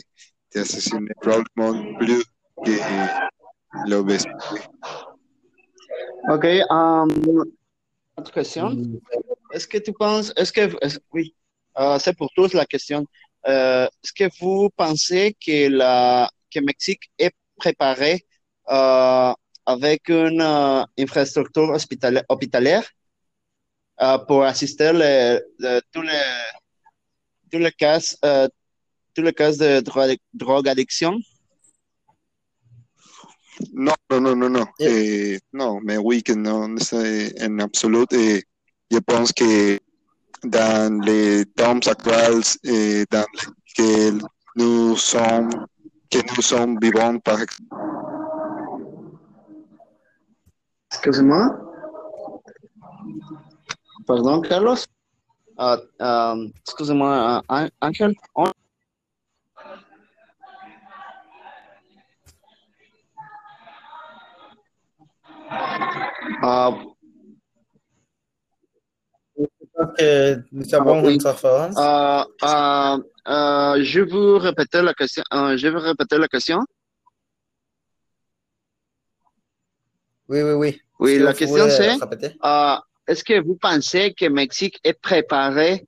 te 0.52 0.60
assassiner 0.60 1.12
probablement 1.20 1.98
plus 1.98 2.24
que 2.66 2.72
l'obésité. 3.88 4.32
Ok, 6.30 6.46
um, 6.70 7.10
autre 8.18 8.32
question. 8.32 8.78
Est-ce 9.52 9.68
que 9.68 9.78
tu 9.78 9.92
penses, 9.94 10.32
est-ce 10.38 10.54
que, 10.54 10.70
oui, 11.12 11.36
euh, 11.78 12.00
c'est 12.00 12.16
pour 12.16 12.30
tous 12.36 12.54
la 12.54 12.66
question. 12.66 13.06
Est-ce 13.44 14.14
que 14.14 14.30
vous 14.40 14.70
pensez 14.76 15.36
que 15.46 15.70
la, 15.70 16.30
que 16.54 16.60
Mexique 16.60 17.12
est 17.18 17.34
préparé 17.60 18.26
euh, 18.72 19.34
avec 19.66 20.10
une 20.10 20.42
euh, 20.42 20.84
infrastructure 21.00 21.70
hospitali- 21.78 22.24
hospitalière 22.30 22.86
euh, 24.02 24.18
pour 24.28 24.44
assister 24.44 24.92
les, 24.94 25.40
les- 25.60 25.82
tous 25.92 26.02
les 26.02 26.24
tous 27.52 27.60
les 27.60 27.72
cas 27.72 28.00
tous 29.14 29.24
les 29.24 29.34
cas 29.34 29.52
de 29.52 29.82
drogue, 29.82 30.18
drogue 30.34 30.70
addiction? 30.70 31.18
Non, 33.74 33.96
non, 34.10 34.22
non, 34.22 34.36
non, 34.36 34.50
non. 34.50 34.66
Eh. 34.80 35.34
Eh, 35.36 35.40
non, 35.54 35.80
mais 35.84 35.98
oui 35.98 36.24
que 36.24 36.34
non, 36.34 36.78
c'est 36.78 37.34
en 37.44 37.60
absolu. 37.60 38.06
Et 38.12 38.44
je 38.92 39.00
pense 39.00 39.32
que 39.34 39.78
dans 40.44 41.02
les 41.04 41.46
temps 41.46 41.80
actuels 41.94 42.44
et 42.64 43.04
dans 43.12 43.26
lesquels 43.36 44.22
nous 44.56 44.96
sommes, 44.96 45.50
que 46.10 46.18
nous 46.36 46.42
sommes 46.42 46.78
vivants, 46.82 47.20
par 47.20 47.36
exemple, 47.42 47.76
Excusez-moi. 50.92 51.46
Pardon, 54.08 54.42
Carlos. 54.42 54.76
Euh, 55.60 55.78
euh, 56.02 56.48
excusez-moi, 56.66 57.42
euh, 57.50 57.54
An- 57.56 57.70
Angel. 57.82 58.16
On- 58.36 58.52
Euh, 66.44 66.72
nous 70.52 70.76
avons 70.76 71.06
oui. 71.06 71.16
une 71.16 71.26
euh, 71.26 72.24
euh, 72.44 72.98
euh, 73.28 73.84
je 73.84 74.02
vous 74.02 74.38
répéter 74.38 74.82
la 74.82 74.94
question. 74.94 75.24
je 75.32 75.68
vais 75.68 75.80
répéter 75.80 76.18
la 76.18 76.28
question. 76.28 76.60
Oui, 80.28 80.42
oui, 80.42 80.52
oui. 80.52 80.82
Oui, 81.00 81.20
la 81.20 81.34
question 81.34 81.70
c'est 81.70 81.98
est-ce 83.08 83.24
que 83.24 83.42
vous 83.42 83.56
pensez 83.56 84.14
que 84.14 84.28
Mexique 84.28 84.80
est 84.84 84.94
préparé 84.94 85.88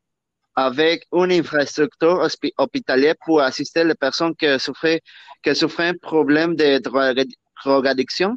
avec 0.56 1.06
une 1.14 1.32
infrastructure 1.32 2.18
hospi- 2.24 2.52
hospitalière 2.58 3.14
pour 3.24 3.42
assister 3.42 3.84
les 3.84 3.94
personnes 3.94 4.36
qui 4.36 4.48
souffrent, 4.60 4.98
qui 5.44 5.56
souffrent 5.56 5.82
un 5.82 5.94
problème 5.94 6.56
de 6.56 6.80
drogue 6.80 7.88
addiction? 7.88 8.36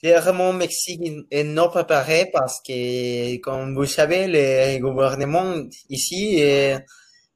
Clairement, 0.00 0.52
Mexique 0.52 1.00
est 1.30 1.42
non 1.44 1.68
préparé 1.68 2.30
parce 2.32 2.60
que, 2.60 3.36
comme 3.38 3.74
vous 3.74 3.84
savez, 3.86 4.26
le 4.28 4.78
gouvernement 4.80 5.54
ici 5.90 6.36
est, 6.38 6.78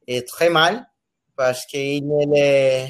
est 0.09 0.27
très 0.29 0.51
mal 0.51 0.87
parce 1.37 1.67
qu'il 1.67 2.05
les- 2.33 2.89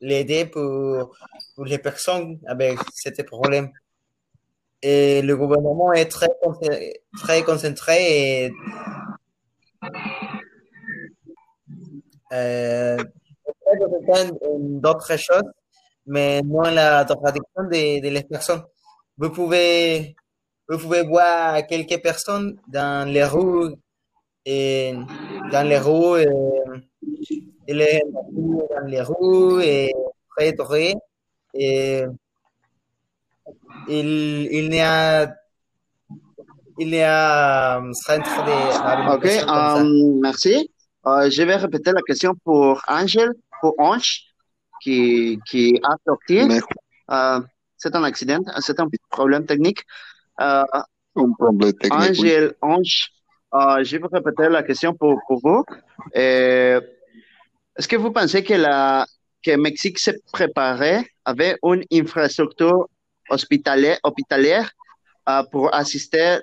l'aide 0.00 0.50
pour, 0.50 1.16
pour 1.54 1.64
les 1.66 1.78
personnes 1.78 2.38
avec 2.46 2.78
ce 2.94 3.22
problème. 3.22 3.70
Et 4.82 5.20
le 5.22 5.36
gouvernement 5.36 5.92
est 5.92 6.06
très, 6.08 6.28
très 7.18 7.42
concentré 7.42 8.44
et 8.46 8.52
euh, 12.32 12.96
d'autres 14.84 15.16
choses, 15.18 15.42
mais 16.06 16.42
non 16.42 16.62
la 16.62 17.04
traduction 17.04 17.64
de, 17.64 18.02
de 18.02 18.08
les 18.08 18.22
personnes. 18.24 18.62
Vous 19.16 19.30
pouvez, 19.30 20.14
vous 20.68 20.78
pouvez 20.78 21.02
voir 21.02 21.66
quelques 21.66 22.02
personnes 22.02 22.58
dans 22.66 23.08
les 23.08 23.24
rues 23.24 23.74
et 24.44 24.94
dans 25.52 25.66
les 25.66 25.78
rues 25.78 26.22
et, 26.22 27.68
et 27.68 27.74
les 27.74 28.02
dans 28.12 28.86
les 28.86 29.00
rues 29.02 29.62
et 29.62 29.94
très 30.36 30.52
doré 30.52 30.94
et 31.54 32.04
il, 33.88 34.48
il 34.50 34.68
n'y 34.70 34.80
a 34.80 35.32
il 36.78 36.88
y 36.88 37.02
a 37.02 37.76
un 37.78 37.92
centre 37.92 38.44
de 38.44 39.14
Ok, 39.14 39.26
euh, 39.26 40.18
merci. 40.20 40.70
Euh, 41.06 41.30
je 41.30 41.42
vais 41.42 41.56
répéter 41.56 41.92
la 41.92 42.02
question 42.02 42.34
pour 42.44 42.82
Angel, 42.88 43.32
pour 43.60 43.74
Ange, 43.78 44.22
qui, 44.82 45.38
qui 45.46 45.78
a 45.84 45.94
sorti. 46.04 46.44
mais 46.46 46.60
Euh, 47.10 47.40
c'est 47.84 47.94
un 47.94 48.04
accident, 48.04 48.42
c'est 48.60 48.80
un 48.80 48.88
problème 49.10 49.44
technique. 49.44 49.80
Euh, 50.40 50.64
un 51.16 51.32
problème 51.38 51.72
technique. 51.74 52.18
oui. 52.22 52.30
Angel, 52.30 52.44
Ange, 52.62 52.96
euh, 53.54 53.84
je 53.84 53.96
vais 53.98 54.08
répéter 54.10 54.48
la 54.48 54.62
question 54.62 54.94
pour, 54.94 55.20
pour 55.26 55.38
vous. 55.44 55.62
Euh, 56.16 56.80
Est-ce 57.76 57.88
que 57.88 57.96
vous 57.96 58.12
pensez 58.18 58.42
que 58.42 58.54
la 58.54 59.06
que 59.44 59.54
Mexique 59.56 59.98
s'est 59.98 60.20
préparé 60.32 60.94
avec 61.26 61.58
une 61.70 61.84
infrastructure 62.00 62.80
hospitalière, 63.28 63.98
hospitalière 64.02 64.66
euh, 65.28 65.42
pour 65.52 65.64
assister 65.74 66.38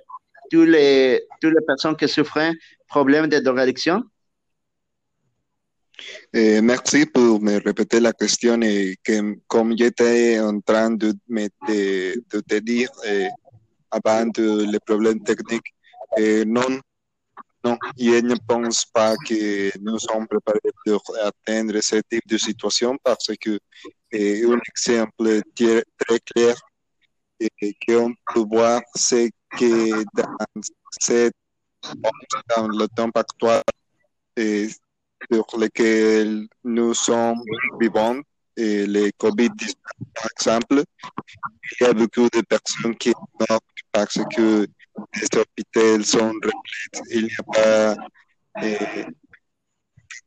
tous 0.51 0.67
les 0.75 1.23
toutes 1.41 1.55
les 1.57 1.65
personnes 1.65 1.95
qui 1.99 2.07
souffrent 2.07 2.51
problèmes 2.87 3.27
de 3.33 3.39
drogaddiction? 3.39 3.97
Eh, 6.33 6.61
merci 6.61 7.05
pour 7.05 7.41
me 7.41 7.59
répéter 7.63 7.99
la 7.99 8.13
question 8.13 8.61
et 8.61 8.95
que, 9.03 9.37
comme 9.47 9.77
j'étais 9.77 10.39
en 10.39 10.59
train 10.61 10.91
de, 10.91 11.13
de, 11.29 12.39
te 12.41 12.55
dire 12.59 12.89
eh, 13.05 13.27
avant 13.91 14.25
les 14.37 14.79
problèmes 14.79 15.21
techniques, 15.23 15.73
eh, 16.17 16.45
non, 16.45 16.79
je 17.97 18.21
ne 18.21 18.35
pense 18.47 18.85
pas 18.85 19.15
que 19.27 19.77
nous 19.79 19.99
sommes 19.99 20.27
préparés 20.27 20.59
pour 20.85 21.03
atteindre 21.21 21.79
ce 21.81 21.97
type 22.09 22.27
de 22.27 22.37
situation 22.37 22.97
parce 23.03 23.31
que 23.39 23.59
un 24.13 24.59
exemple 24.69 25.41
très, 25.55 26.19
clair 26.33 26.55
qu'on 27.87 28.13
peut 28.33 28.45
voir, 28.49 28.81
c'est 28.95 29.31
que 29.57 30.03
dans, 32.55 32.67
le 32.67 32.87
temps 32.87 33.09
actuel, 33.13 33.61
sur 35.31 35.45
lesquels 35.59 36.47
nous 36.63 36.93
sommes 36.93 37.41
vivants, 37.79 38.19
et 38.57 38.85
les 38.85 39.11
COVID-19 39.11 39.73
par 40.13 40.27
exemple, 40.37 40.83
il 41.79 41.85
y 41.85 41.89
a 41.89 41.93
beaucoup 41.93 42.29
de 42.29 42.41
personnes 42.41 42.95
qui 42.95 43.13
meurent 43.39 43.59
parce 43.91 44.19
que 44.35 44.67
les 45.15 45.39
hôpitaux 45.39 46.03
sont 46.03 46.19
remplis. 46.19 46.51
Il 47.11 47.23
n'y 47.25 47.31
a 47.39 47.43
pas 47.43 47.95
eh, 48.61 49.05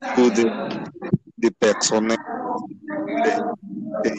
beaucoup 0.00 0.30
de, 0.30 0.44
de 1.38 1.50
et 4.04 4.10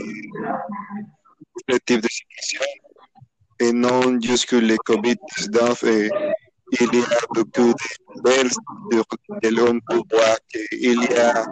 ce 1.70 1.78
type 1.86 2.02
de 2.02 2.08
situation. 2.08 2.62
Et 3.60 3.72
non 3.72 4.20
juste 4.22 4.48
que 4.48 4.58
les 4.58 4.78
COVID-19, 4.78 5.88
et 5.88 6.10
il 6.80 6.94
y 6.94 7.04
a 7.04 7.20
beaucoup 7.34 7.74
de 7.74 8.22
belles 8.22 8.52
sur 8.52 9.06
on 9.68 9.80
peut 9.80 10.02
voir 10.12 10.38
qu'il 10.50 11.04
y 11.04 11.14
a 11.16 11.46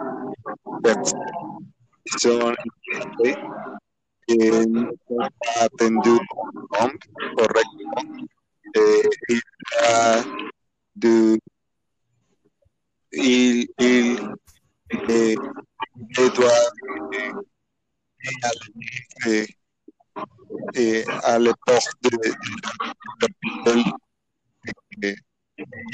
personnes 0.82 1.18
qui 2.04 2.18
sont 2.18 2.52
infectées 2.52 3.36
et 4.28 4.66
ne 4.66 4.90
sont 5.08 5.16
pas 5.16 5.60
attendues 5.62 6.20
correctement. 7.36 8.26
Et 8.76 9.02
il 9.28 9.36
y 9.36 9.84
a 9.84 10.24
de 10.96 11.38
il, 13.12 13.68
il, 13.78 14.18
il, 15.08 15.36
doit 16.34 16.50
eh, 19.26 19.46
et 20.74 21.04
à 21.22 21.38
l'époque 21.38 21.88
de, 22.02 22.10
de, 22.10 22.30
de, 23.64 23.82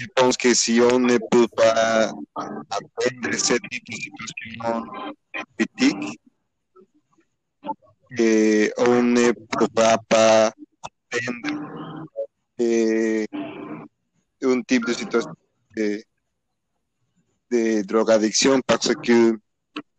je 0.00 0.06
pense 0.16 0.36
que 0.36 0.54
si 0.54 0.80
on 0.80 0.98
ne 0.98 1.18
peut 1.30 1.46
pas 1.54 2.10
atteindre 2.34 3.34
cette 3.34 3.62
situation 3.70 4.84
critique, 5.58 6.20
et 8.18 8.72
on 8.78 9.02
ne 9.02 9.32
pourra 9.32 9.98
pas 10.08 10.52
eh, 12.58 13.26
un 14.42 14.62
type 14.62 14.86
de 14.86 14.92
situation 14.94 15.34
de, 15.76 16.02
de 17.50 17.82
drogadicción 17.82 18.60
parce 18.66 18.94
que 18.94 19.38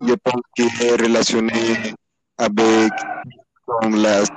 je 0.01 0.13
pense 0.15 0.41
que 0.57 0.63
est 0.63 0.95
relationné 1.01 1.93
avec 2.37 2.91
con 3.65 4.01
las 4.01 4.29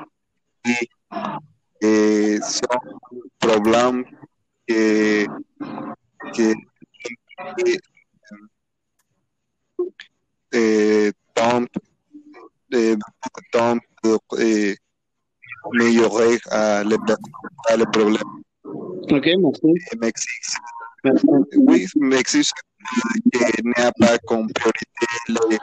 le 17.77 17.85
problème. 17.91 18.23
Ok, 19.11 19.27
merci. 19.39 19.67
Mexique, 20.01 20.45
Merci. 21.05 21.27
oui, 21.57 21.87
Mexique 21.97 22.51
n'a 23.77 23.93
pas 24.01 24.19
comme 24.27 24.49
priorité 24.53 25.07
le- 25.29 25.59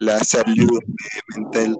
la 0.00 0.18
salut 0.20 0.66
mentale. 1.36 1.74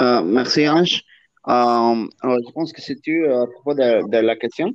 Euh, 0.00 0.22
merci 0.22 0.68
Ange. 0.68 1.02
Euh, 1.48 2.06
alors, 2.22 2.38
je 2.46 2.52
pense 2.52 2.72
que 2.72 2.80
c'est 2.80 2.96
tout 2.96 3.10
euh, 3.10 3.42
à 3.42 3.46
propos 3.46 3.74
de, 3.74 4.08
de 4.10 4.18
la 4.18 4.36
question. 4.36 4.72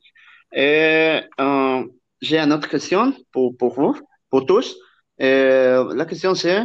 Et 0.53 1.19
euh, 1.39 1.83
j'ai 2.21 2.37
une 2.39 2.51
autre 2.53 2.69
question 2.69 3.13
pour, 3.31 3.55
pour 3.57 3.73
vous, 3.73 3.95
pour 4.29 4.45
tous. 4.45 4.75
La 5.19 6.05
question 6.07 6.35
c'est, 6.35 6.61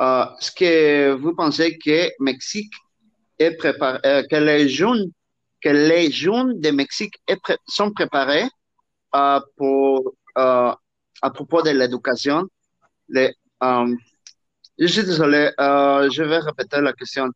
est-ce 0.00 0.50
que 0.52 1.12
vous 1.14 1.34
pensez 1.34 1.76
que 1.78 2.10
Mexique 2.20 2.72
est 3.38 3.56
préparé, 3.56 3.98
que 4.30 4.36
les 4.36 4.68
jeunes, 4.68 5.10
que 5.60 5.68
les 5.68 6.10
jeunes 6.10 6.60
de 6.60 6.70
Mexique 6.70 7.14
sont 7.66 7.92
préparés 7.92 8.48
euh, 9.14 9.40
pour, 9.56 10.14
euh, 10.38 10.72
à 11.22 11.30
propos 11.30 11.62
de 11.62 11.70
l'éducation? 11.70 12.46
Les, 13.08 13.34
euh, 13.62 13.94
je 14.78 14.86
suis 14.86 15.04
désolé, 15.04 15.50
je 15.58 16.22
vais 16.22 16.38
répéter 16.38 16.80
la 16.80 16.92
question. 16.92 17.28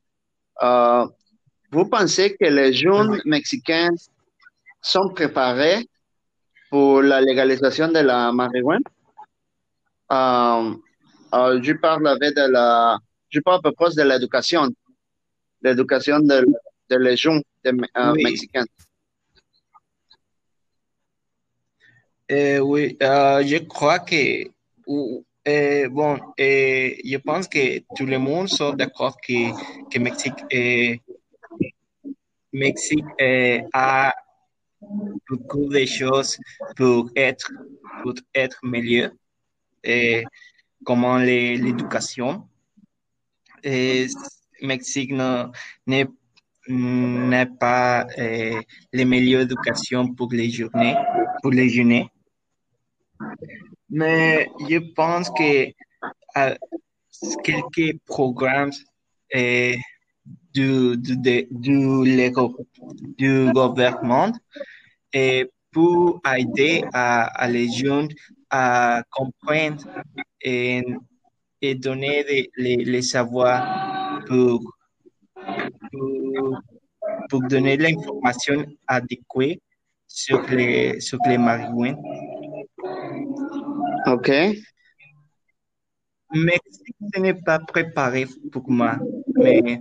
Vous 1.70 1.86
pensez 1.88 2.36
que 2.40 2.46
les 2.46 2.72
jeunes 2.72 3.20
mexicains 3.24 3.90
sont 4.80 5.08
préparés 5.10 5.86
pour 6.70 7.02
la 7.02 7.20
légalisation 7.20 7.88
de 7.88 7.98
la 7.98 8.32
marijuana? 8.32 8.80
Je 10.10 11.72
parle 11.72 12.06
avec 12.08 12.34
de 12.34 12.50
la, 12.50 12.98
je 13.28 13.40
parle 13.40 13.58
à 13.58 13.60
propos 13.72 13.90
de 13.90 14.02
l'éducation, 14.02 14.68
l'éducation 15.60 16.20
de, 16.20 16.46
de 16.90 17.16
jeunes 17.16 17.42
de, 17.64 17.70
euh, 17.70 18.12
Oui. 18.12 18.22
mexicains. 18.24 18.64
Euh, 22.30 22.58
oui, 22.60 22.96
euh, 23.02 23.44
je 23.44 23.58
crois 23.58 23.98
que, 23.98 24.46
euh, 24.88 25.88
bon, 25.90 26.14
euh, 26.40 26.90
je 27.04 27.16
pense 27.18 27.46
que 27.48 27.80
tout 27.94 28.06
le 28.06 28.18
monde 28.18 28.48
sont 28.48 28.72
d'accord 28.72 29.16
que, 29.20 29.50
que 29.90 29.98
Mexique, 29.98 30.40
Mexique 32.52 33.04
a 33.74 34.14
beaucoup 35.28 35.68
de 35.68 35.84
choses 35.84 36.38
pour 36.76 37.10
être, 37.14 37.52
pour 38.02 38.14
être 38.34 38.58
meilleur, 38.62 39.10
euh, 39.86 40.22
comme 40.84 41.04
les- 41.22 41.56
l'éducation. 41.58 42.48
Et 43.62 44.06
Mexique 44.62 45.12
ne- 45.12 45.46
n'est 45.86 46.06
n'est 46.68 47.46
pas 47.46 48.06
euh, 48.18 48.60
la 48.92 49.04
meilleure 49.04 49.42
éducation 49.42 50.12
pour 50.14 50.32
les 50.32 50.50
journées, 50.50 50.96
pour 51.42 51.52
les 51.52 51.68
jeunes. 51.68 52.06
Mais 53.90 54.48
je 54.68 54.78
pense 54.94 55.30
que 55.30 55.70
quelques 57.42 57.98
programmes 58.06 58.72
euh, 59.34 59.74
du, 60.52 60.96
du, 60.96 61.16
du, 61.50 63.52
gouvernement 63.52 64.32
euh, 65.14 65.44
pour 65.72 66.20
aider 66.36 66.84
à, 66.92 67.48
les 67.48 67.70
jeunes 67.70 68.08
à 68.50 69.02
comprendre 69.10 69.84
et, 70.40 70.82
et 71.60 71.74
donner 71.74 72.22
les, 72.24 72.50
les, 72.56 72.76
les 72.84 73.02
savoirs 73.02 74.20
pour, 74.26 74.60
pour, 75.92 76.60
pour 77.28 77.40
donner 77.42 77.76
l'information 77.76 78.64
adéquate 78.86 79.58
sur 80.06 80.42
les, 80.50 81.00
sur 81.00 81.18
les 81.26 81.38
marijuana. 81.38 81.98
OK. 84.06 84.30
Mexique 86.34 86.96
ce 87.14 87.20
n'est 87.20 87.34
pas 87.34 87.58
préparé 87.60 88.26
pour 88.50 88.68
moi, 88.70 88.96
mais 89.34 89.80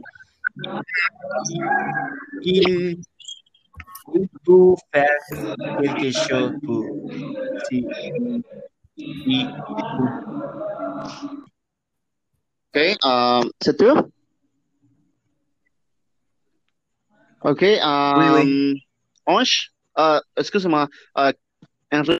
il, 2.41 2.99
il 4.13 4.27
peut 4.45 4.75
faire 4.93 5.17
quelque 5.81 6.11
chose 6.11 6.53
pour 6.63 6.85
si, 7.67 7.87
si- 8.97 9.47
OK. 12.75 12.97
Euh, 13.05 13.41
c'est 13.61 13.77
tout? 13.77 14.12
OK. 17.43 17.63
Euh, 17.63 18.43
Oui, 18.43 18.81
Ange, 19.25 19.71
euh, 19.97 20.19
excuse-moi. 20.37 20.87
Euh, 21.17 21.31
Henri- 21.91 22.19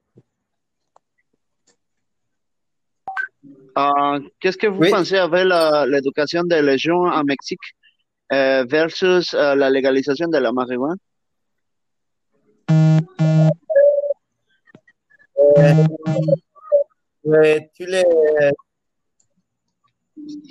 Euh, 3.76 4.20
qu'est-ce 4.38 4.56
que 4.56 4.68
vous 4.68 4.78
Oui. 4.80 4.90
pensez 4.90 5.16
avec 5.18 5.46
l'éducation 5.88 6.44
des 6.44 6.78
jeunes 6.78 7.08
en 7.12 7.24
Mexique 7.24 7.58
euh, 8.32 8.64
versus 8.68 9.34
euh, 9.34 9.56
la 9.56 9.68
légalisation 9.68 10.28
de 10.28 10.38
la 10.38 10.52
marijuana? 10.52 10.94
Ouais, 17.24 17.70
tous 17.76 17.86
les, 17.86 18.04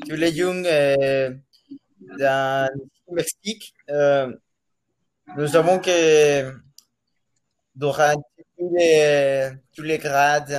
tous 0.07 0.15
les 0.15 0.33
jeunes 0.33 0.65
euh, 0.65 1.29
dans 2.19 2.69
le 3.07 3.15
Mexique, 3.15 3.73
euh, 3.89 4.33
nous 5.38 5.47
savons 5.47 5.79
que 5.79 6.51
durant 7.75 8.13
tous 8.57 8.71
les, 8.75 9.49
tous 9.75 9.81
les 9.83 9.97
grades, 9.97 10.51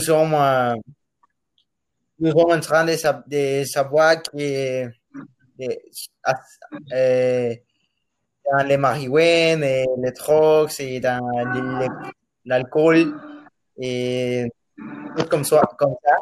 sommes, 0.00 0.34
euh, 0.34 0.74
nous 2.18 2.30
sommes 2.32 2.52
en 2.52 2.60
train 2.60 2.84
de, 2.84 2.96
sa- 2.96 3.24
de 3.26 3.64
savoir 3.64 4.22
que 4.22 4.86
euh, 6.92 7.54
dans 8.50 8.66
les 8.66 8.76
marijuana 8.76 9.66
les 9.98 10.12
drogues 10.12 10.70
dans 11.00 11.20
l'alcool 12.44 13.14
et 13.80 14.46
tout 15.16 15.24
comme 15.26 15.44
ça, 15.44 15.60
comme 15.78 15.94
ça. 16.04 16.16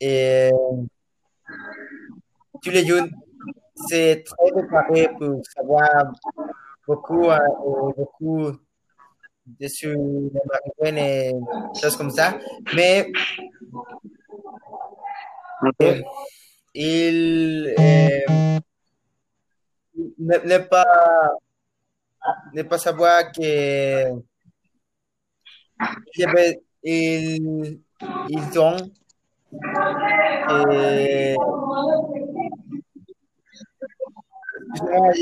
Et 0.00 0.50
tous 2.62 2.70
les 2.70 2.84
jeunes, 2.86 3.10
c'est 3.88 4.24
très 4.24 4.50
préparé 4.52 5.08
pour 5.18 5.40
savoir 5.54 6.12
beaucoup, 6.86 7.30
et 7.30 7.92
beaucoup 7.96 8.50
de 9.46 9.68
sur 9.68 9.96
marijuana 9.98 11.00
et 11.00 11.32
choses 11.80 11.96
comme 11.96 12.10
ça. 12.10 12.38
Mais 12.74 13.10
euh, 15.82 16.00
il 16.74 17.74
euh, 17.78 18.58
ne, 20.18 20.36
ne 20.48 20.58
pas 20.58 20.84
ne 22.54 22.62
pas 22.62 22.78
savoir 22.78 23.30
que 23.32 24.10
il, 26.14 26.20
y 26.20 26.24
avait- 26.24 26.60
il- 26.82 27.80
ils 28.28 28.58
ont 28.58 28.76
euh, 30.50 31.34
excusez-moi. 34.74 35.12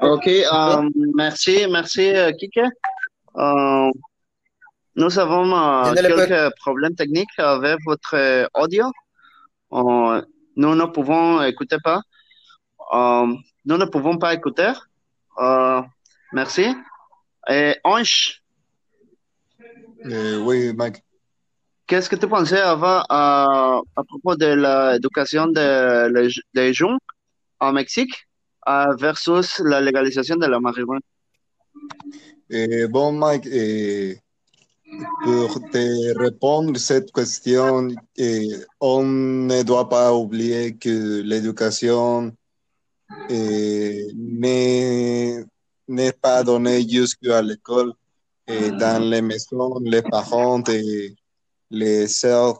OK. 0.00 0.26
euh, 0.26 0.90
merci, 1.14 1.66
merci, 1.70 2.14
euh, 2.14 2.32
Kike. 2.32 2.60
Euh, 3.36 3.90
nous 4.96 5.18
avons 5.18 5.50
euh, 5.56 5.94
quelques 5.94 6.54
problèmes 6.56 6.94
techniques 6.94 7.38
avec 7.38 7.78
votre 7.86 8.48
audio. 8.54 8.90
Nous 9.70 10.74
ne 10.74 10.84
pouvons 10.84 11.42
écouter 11.42 11.76
pas. 11.82 12.00
Nous 13.64 13.76
ne 13.78 13.84
pouvons 13.86 14.18
pas 14.18 14.34
écouter. 14.34 14.72
Merci. 16.32 16.66
Et 17.48 17.76
Ange, 17.84 18.42
oui, 20.04 20.72
Mike. 20.74 21.02
Qu'est-ce 21.92 22.08
que 22.08 22.16
tu 22.16 22.26
pensais 22.26 22.58
avant 22.58 23.04
à, 23.10 23.82
à 23.96 24.02
propos 24.10 24.34
de 24.34 24.50
l'éducation 24.64 25.46
des 25.48 26.28
des 26.54 26.72
jeunes 26.72 26.98
au 27.60 27.70
Mexique 27.70 28.14
euh, 28.66 28.94
versus 29.06 29.48
la 29.70 29.78
légalisation 29.86 30.36
de 30.36 30.46
la 30.46 30.58
marijuana? 30.58 31.04
Eh, 32.48 32.86
bon, 32.94 33.12
Mike, 33.12 33.46
eh, 33.46 34.16
pour 35.22 35.52
te 35.70 36.18
répondre 36.24 36.76
à 36.76 36.78
cette 36.78 37.12
question, 37.12 37.88
eh, 38.16 38.48
on 38.80 39.02
ne 39.52 39.62
doit 39.62 39.88
pas 39.96 40.14
oublier 40.14 40.74
que 40.84 41.20
l'éducation 41.30 42.32
n'est 45.98 46.16
pas 46.26 46.42
donnée 46.42 46.88
jusqu'à 46.88 47.42
l'école. 47.42 47.92
Dans 48.82 49.02
les 49.10 49.22
maisons, 49.22 49.78
les 49.94 50.02
parents 50.02 50.64
et 50.68 51.14
les 51.72 52.06
sœurs 52.06 52.58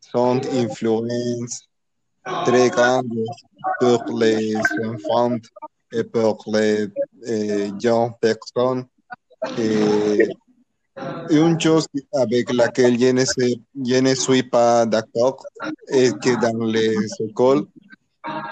sont 0.00 0.40
influences 0.54 1.68
très 2.46 2.70
grandes 2.70 3.10
pour 3.80 4.04
les 4.18 4.56
enfants 4.84 5.36
et 5.92 6.04
pour 6.04 6.42
les 6.46 6.88
jeunes 7.80 8.12
personnes. 8.20 8.84
Et 9.58 10.28
une 11.30 11.60
chose 11.60 11.86
avec 12.12 12.52
laquelle 12.52 12.98
je 12.98 14.00
ne, 14.00 14.14
suis 14.14 14.42
pas 14.44 14.86
d'accord 14.86 15.44
est 15.88 16.16
que 16.20 16.40
dans 16.40 16.64
les 16.64 16.94
écoles, 17.20 17.66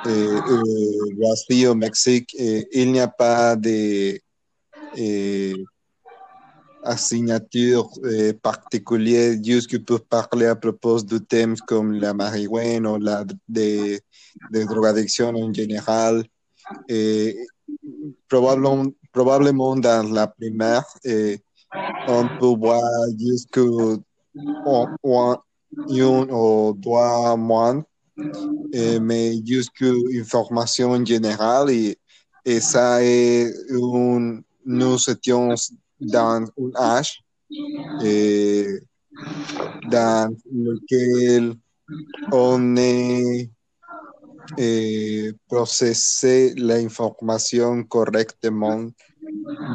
euh, 0.07 0.41
euh, 0.49 1.15
voici 1.17 1.67
au 1.67 1.75
Mexique, 1.75 2.35
il 2.37 2.91
n'y 2.91 3.01
a 3.01 3.09
pas 3.09 3.55
de 3.55 4.19
euh, 6.85 6.91
assignature 6.91 7.91
euh, 8.05 8.33
particulière 8.33 9.37
juste 9.43 9.85
pour 9.85 10.01
parler 10.03 10.47
à 10.47 10.57
propos 10.57 11.01
de 11.03 11.19
thèmes 11.19 11.57
comme 11.67 11.93
la 11.93 12.15
marijuana 12.15 12.93
ou 12.93 12.99
la 12.99 13.25
de, 13.49 13.99
de 14.51 15.37
en 15.37 15.53
général. 15.53 16.25
Et 16.89 17.37
probablement, 18.29 18.87
probablement 19.13 19.77
dans 19.77 20.13
la 20.13 20.27
primaire, 20.27 20.85
on 22.09 22.29
peut 22.39 22.55
voir 22.59 22.83
jusqu'à 23.19 23.61
un, 23.61 23.99
un, 25.05 25.39
un 25.89 26.29
ou 26.31 26.73
deux 26.75 27.37
mois, 27.37 27.83
mais 29.01 29.45
jusqu'à 29.45 29.87
information 30.15 31.05
générale. 31.05 31.71
Et, 31.71 31.99
ça 32.61 33.03
est 33.05 33.53
un, 33.71 34.41
nous 34.65 35.11
étions 35.11 35.55
dans 36.01 36.45
un 36.45 36.75
âge 36.77 37.23
euh, 38.03 38.81
dans 39.91 40.35
lequel 40.53 41.55
on 42.33 42.77
est 42.77 43.51
euh, 44.59 45.33
processé 45.49 46.55
l'information 46.57 47.83
correctement. 47.85 48.89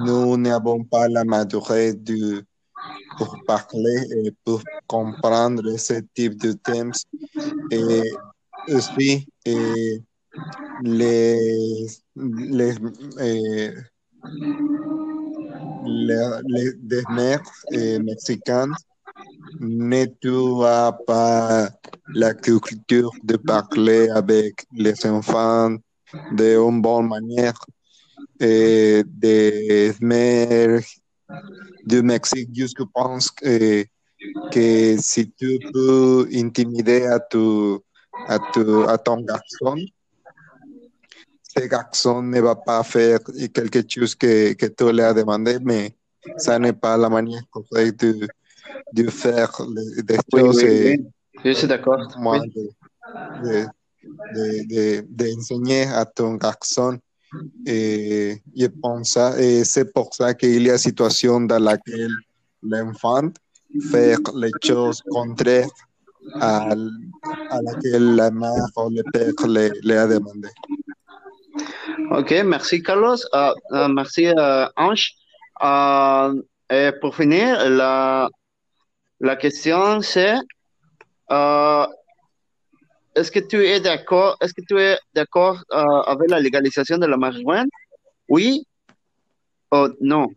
Nous 0.06 0.38
n'avons 0.38 0.84
pas 0.84 1.08
la 1.08 1.24
maturité 1.24 2.42
pour 3.18 3.38
parler 3.46 4.08
et 4.24 4.32
pour 4.44 4.62
comprendre 4.88 5.78
ce 5.78 6.02
type 6.14 6.38
de 6.38 6.54
thèmes. 6.54 6.92
Et 7.72 8.12
aussi, 8.74 9.28
et 9.46 9.56
euh, 9.56 10.00
les, 10.84 11.88
les, 12.16 12.76
des 15.86 17.04
mères 17.10 17.42
euh, 17.74 18.00
mexicaines 18.00 18.74
ne 19.60 20.06
trouvent 20.22 20.98
pas 21.06 21.70
la 22.14 22.34
culture 22.34 23.12
de 23.24 23.38
parler 23.38 24.10
avec 24.10 24.66
les 24.74 25.06
enfants 25.06 25.76
d'une 26.32 26.82
bonne 26.82 27.08
manière. 27.08 27.60
Et 28.40 29.04
des 29.06 29.94
mères 30.02 30.82
du 31.86 32.02
Mexique, 32.02 32.50
je 32.54 32.84
pense 32.94 33.32
que, 33.32 33.86
que 34.52 34.98
si 34.98 35.32
tu 35.32 35.60
peux 35.72 36.28
intimider 36.34 37.06
à, 37.06 37.20
tu, 37.20 37.78
à, 38.28 38.40
tu, 38.54 38.84
à 38.88 38.98
ton 38.98 39.22
garçon, 39.22 39.76
ce 41.58 41.66
garçon 41.66 42.22
ne 42.22 42.40
va 42.42 42.56
pas 42.56 42.84
faire 42.84 43.20
quelque 43.54 43.82
chose 43.88 44.16
que, 44.16 44.54
que 44.54 44.66
tu 44.66 44.92
lui 44.92 45.02
as 45.02 45.14
demandé, 45.14 45.58
mais 45.62 45.94
ça 46.38 46.60
n'est 46.60 46.74
pas 46.74 46.98
la 46.98 47.10
manière 47.10 47.44
correcte 47.50 48.04
de, 48.04 48.28
de 48.94 49.10
faire 49.10 49.52
les, 49.76 50.04
des 50.04 50.18
Oui, 50.34 50.42
choses. 50.42 50.64
oui, 50.64 50.98
oui. 50.98 51.06
Je 51.44 51.52
suis 51.52 51.68
d'accord. 51.68 52.00
moi, 52.18 52.40
de, 52.40 52.70
de, 54.34 54.68
de, 54.68 55.06
d'enseigner 55.10 55.84
à 55.84 56.06
ton 56.06 56.36
garçon. 56.36 56.98
Et 57.66 58.42
je 58.56 58.68
pense 58.68 59.18
et 59.38 59.66
c'est 59.66 59.92
pour 59.94 60.14
ça 60.14 60.34
qu'il 60.34 60.64
y 60.64 60.70
a 60.70 60.78
situation 60.78 61.42
dans 61.42 61.60
laquelle 61.60 62.14
l'enfant 62.64 63.30
fait 63.92 64.16
les 64.36 64.52
choses 64.64 65.02
contraires 65.10 65.68
à, 66.40 66.72
à 67.50 67.62
laquelle 67.62 68.16
la 68.16 68.32
mère 68.32 68.70
ou 68.78 68.90
le 68.90 69.04
père 69.12 69.34
le, 69.48 69.70
le 69.84 70.00
a 70.00 70.08
demandé. 70.08 70.48
Ok, 72.12 72.32
merci 72.46 72.82
Carlos. 72.82 73.18
Euh, 73.34 73.54
euh, 73.72 73.88
merci 73.88 74.28
euh, 74.28 74.68
Ange. 74.76 75.14
Et 76.70 76.92
pour 77.00 77.16
finir, 77.16 77.70
la, 77.70 78.30
question 79.40 80.02
c'est 80.02 80.36
est-ce 83.16 83.32
que 83.32 83.40
tu 83.40 83.64
es 83.66 83.80
d'accord 83.80 84.36
est-ce 84.42 84.54
que 84.54 84.62
tu 84.68 84.78
es 84.80 84.98
d'accord 85.14 85.64
avec 85.72 86.30
la 86.30 86.40
légalisation 86.40 86.98
de 86.98 87.06
la 87.06 87.18
marijuana? 87.18 87.66
Oui 88.28 88.66
ou 89.72 89.88
non? 90.02 90.28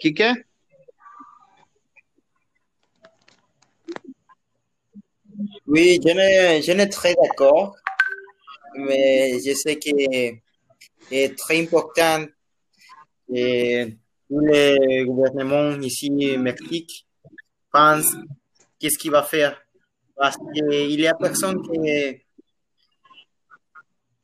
Kike? 0.00 0.46
Oui, 5.66 5.98
je 6.02 6.72
ne 6.72 6.84
très 6.86 7.14
d'accord, 7.14 7.76
mais 8.78 9.38
je 9.44 9.52
sais 9.54 9.76
que 9.76 9.90
est 11.10 11.38
très 11.38 11.60
important 11.62 12.24
que 13.28 13.84
tous 14.28 14.40
les 14.40 15.04
gouvernements 15.04 15.80
ici 15.80 16.10
au 16.34 16.38
Mexique 16.40 17.06
pensent 17.72 18.16
qu'est-ce 18.78 18.98
qu'il 18.98 19.10
va 19.10 19.22
faire. 19.22 19.60
Parce 20.16 20.36
qu'il 20.36 21.00
y 21.00 21.06
a 21.06 21.14
personne 21.14 21.60
qui 21.62 22.22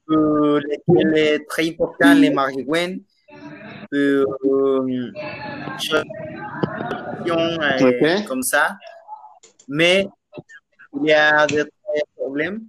pour 0.06 0.58
lesquels 0.58 1.16
est 1.16 1.46
très 1.48 1.68
important 1.68 2.14
les 2.14 2.30
marijuana 2.30 2.96
pour 3.90 3.98
euh, 3.98 5.12
choses, 5.78 6.04
euh, 7.28 7.88
Ok. 7.88 8.26
comme 8.26 8.42
ça. 8.42 8.76
Mais 9.68 10.06
il 11.00 11.08
y 11.08 11.12
a 11.12 11.46
des 11.46 11.64
problèmes 12.16 12.66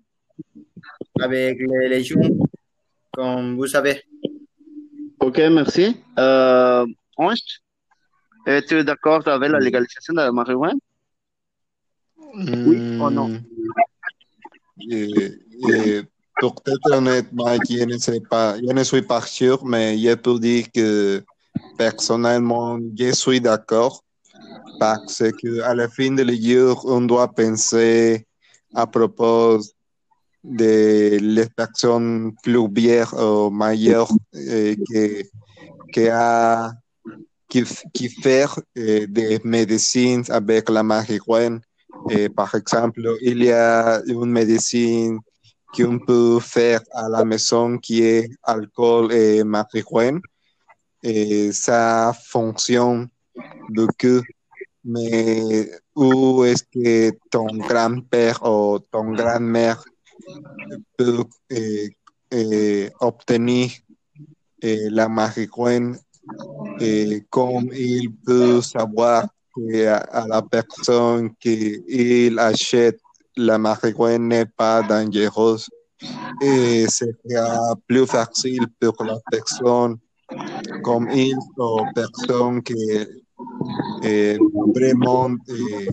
avec 1.19 1.59
les, 1.59 1.89
les 1.89 2.03
jeunes, 2.03 2.39
comme 3.11 3.55
vous 3.55 3.67
savez. 3.67 4.01
Ok, 5.19 5.37
merci. 5.37 5.97
Euh, 6.19 6.85
Ange, 7.17 7.61
es-tu 8.45 8.83
d'accord 8.83 9.25
avec 9.27 9.49
la 9.51 9.59
légalisation 9.59 10.13
de 10.13 10.19
la 10.19 10.31
marijuana? 10.31 10.73
Oui 12.65 12.77
ou 12.99 13.09
non? 13.09 13.29
Et- 14.89 15.39
et 15.69 16.01
pour 16.39 16.55
être 16.65 16.91
honnête, 16.91 17.27
Mike, 17.31 17.61
je 17.69 17.83
ne 17.85 17.97
sais 17.97 18.19
pas, 18.19 18.57
je 18.57 18.73
ne 18.73 18.83
suis 18.83 19.01
pas 19.03 19.21
sûr, 19.21 19.63
mais 19.65 19.97
je 19.97 20.13
peux 20.15 20.39
dire 20.39 20.65
que 20.73 21.23
personnellement, 21.77 22.79
je 22.97 23.11
suis 23.11 23.39
d'accord 23.39 24.03
parce 24.79 25.23
que 25.41 25.61
à 25.61 25.75
la 25.75 25.87
fin 25.87 26.11
de 26.11 26.25
jour, 26.33 26.83
on 26.87 27.01
doit 27.01 27.27
penser 27.31 28.25
à 28.73 28.87
propos 28.87 29.59
de 30.43 31.17
les 31.21 31.47
personnes 31.55 32.33
plus 32.43 32.67
vieilles 32.69 33.05
ou 33.13 33.49
majeures 33.49 34.11
eh, 34.33 34.75
que, 34.75 35.23
que 35.93 36.09
a 36.11 36.73
qui, 37.47 37.63
qui 37.93 38.09
eh, 38.75 39.07
des 39.07 39.39
médecines 39.43 40.23
avec 40.29 40.69
la 40.69 40.83
marijuana. 40.83 41.59
Eh, 42.09 42.27
par 42.29 42.53
exemple, 42.55 43.01
il 43.21 43.43
y 43.43 43.51
a 43.51 44.01
une 44.05 44.31
médecine 44.31 45.19
qu'on 45.75 45.99
peut 45.99 46.39
faire 46.39 46.81
à 46.91 47.07
la 47.09 47.23
maison 47.23 47.77
qui 47.77 48.03
est 48.03 48.29
alcool 48.43 49.13
et 49.13 49.43
marijuana. 49.43 50.19
et 51.03 51.51
ça 51.51 52.13
fonctionne 52.27 53.07
beaucoup. 53.69 54.21
Mais 54.85 55.69
où 55.95 56.43
est-ce 56.43 56.63
que 56.63 57.17
ton 57.29 57.47
grand-père 57.57 58.41
ou 58.43 58.79
ton 58.91 59.13
grand-mère 59.13 59.83
euh, 61.01 61.23
euh, 62.33 62.89
obtenir 62.99 63.71
euh, 64.63 64.89
la 64.91 65.07
marijuana 65.07 65.97
et 66.79 67.25
comme 67.29 67.69
il 67.73 68.13
peut 68.25 68.61
savoir 68.61 69.27
que 69.55 69.87
à, 69.87 69.97
à 69.97 70.27
la 70.27 70.41
personne 70.41 71.33
qu'il 71.35 72.39
achète 72.39 72.99
la 73.35 73.57
marijuana 73.57 74.17
n'est 74.19 74.45
pas 74.45 74.81
dangereuse 74.81 75.69
et 76.41 76.87
sería 76.87 77.57
plus 77.87 78.07
facile 78.07 78.67
pour 78.79 79.03
la 79.03 79.17
personne 79.31 79.97
comme 80.83 81.09
il 81.11 81.37
ou 81.57 81.85
personne 81.93 82.61
que 82.63 82.73
eh, 84.03 84.37
vraiment 84.75 85.35
eh, 85.47 85.89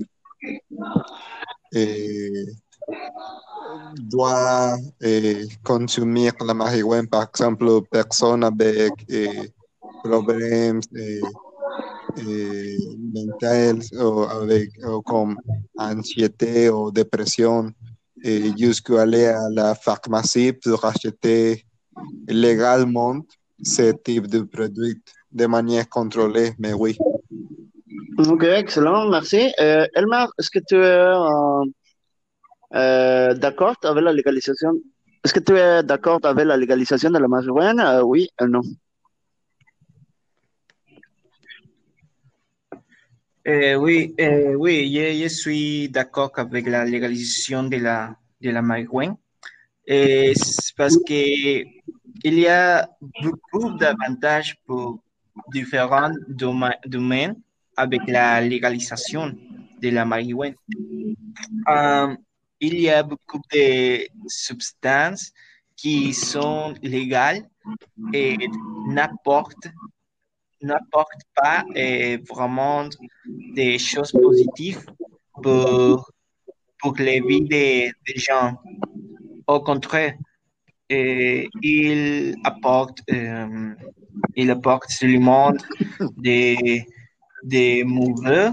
eh, 1.72 2.46
doit 3.98 4.76
eh, 5.00 5.46
consommer 5.62 6.30
la 6.46 6.54
marijuana, 6.54 7.09
par 7.09 7.28
exemple, 7.28 7.83
personne 7.90 8.44
avec 8.44 8.92
eh, 9.09 9.50
problèmes 10.02 10.80
eh, 10.96 11.20
eh, 12.18 12.78
mentaux 13.14 13.87
ou 13.94 14.22
avec 14.22 14.70
ou 14.85 15.02
comme 15.02 15.37
anxiété 15.76 16.70
ou 16.70 16.90
dépression, 16.90 17.70
et 18.22 18.52
jusqu'à 18.56 19.02
aller 19.02 19.26
à 19.26 19.48
la 19.50 19.74
pharmacie 19.74 20.52
pour 20.52 20.85
acheter 20.85 21.64
légalement 22.28 23.20
ce 23.62 23.92
type 23.92 24.26
de 24.26 24.40
produit 24.42 25.00
de 25.33 25.46
manière 25.46 25.88
contrôlée, 25.88 26.52
mais 26.59 26.72
oui. 26.72 26.96
Ok, 28.18 28.44
excellent, 28.44 29.09
merci. 29.09 29.52
Euh, 29.61 29.87
Elmar, 29.94 30.30
est-ce 30.38 30.50
que 30.50 30.59
tu 30.59 30.76
es 30.76 31.14
euh, 32.74 33.35
d'accord 33.35 33.76
avec 33.83 34.04
la 34.04 34.12
légalisation? 34.12 34.72
Est-ce 35.24 35.35
que 35.35 35.40
tu 35.40 35.56
es 35.56 35.83
d'accord 35.83 36.20
avec 36.22 36.46
la 36.46 36.56
légalisation 36.56 37.11
de 37.11 37.18
la 37.18 37.28
marijuana? 37.28 37.98
Euh, 37.98 38.02
oui 38.02 38.28
ou 38.40 38.46
non? 38.46 38.62
Eh, 43.44 43.74
oui, 43.74 44.14
eh, 44.18 44.54
oui, 44.54 44.92
je, 45.22 45.28
suis 45.28 45.88
d'accord 45.88 46.30
avec 46.37 46.66
la 46.66 46.85
légalisation 46.85 47.64
de 47.64 47.78
la, 47.78 48.14
de 48.40 48.50
la 48.50 48.62
marijuana. 48.62 49.16
Eh, 49.87 50.33
parce 50.76 50.96
que 50.98 51.64
il 52.22 52.38
y 52.38 52.46
a 52.46 52.88
beaucoup 53.22 53.72
d'avantages 53.78 54.56
pour 54.66 55.00
différents 55.52 56.12
doma- 56.28 56.78
domaines 56.87 57.35
avec 57.76 58.02
la 58.06 58.40
légalisation 58.40 59.35
de 59.80 59.88
la 59.88 60.04
marijuana. 60.04 60.54
Euh, 61.68 62.14
il 62.60 62.78
y 62.80 62.90
a 62.90 63.02
beaucoup 63.02 63.40
de 63.52 64.06
substances 64.28 65.32
qui 65.76 66.12
sont 66.12 66.74
légales 66.82 67.48
et 68.12 68.36
n'apportent 68.86 69.68
pas 71.34 71.64
eh, 71.74 72.18
vraiment 72.28 72.88
des 73.26 73.78
choses 73.78 74.12
positives 74.12 74.84
pour, 75.42 76.10
pour 76.78 76.94
les 76.96 77.20
vies 77.20 77.42
des, 77.42 77.92
des 78.06 78.18
gens. 78.20 78.60
Au 79.46 79.60
contraire, 79.60 80.14
eh, 80.90 81.48
il 81.62 82.36
apporte, 82.44 82.98
euh, 83.10 83.74
il 84.36 84.50
apporte 84.50 84.90
seulement 84.90 85.52
des, 86.16 86.86
des 87.42 87.84
mauvais, 87.84 88.50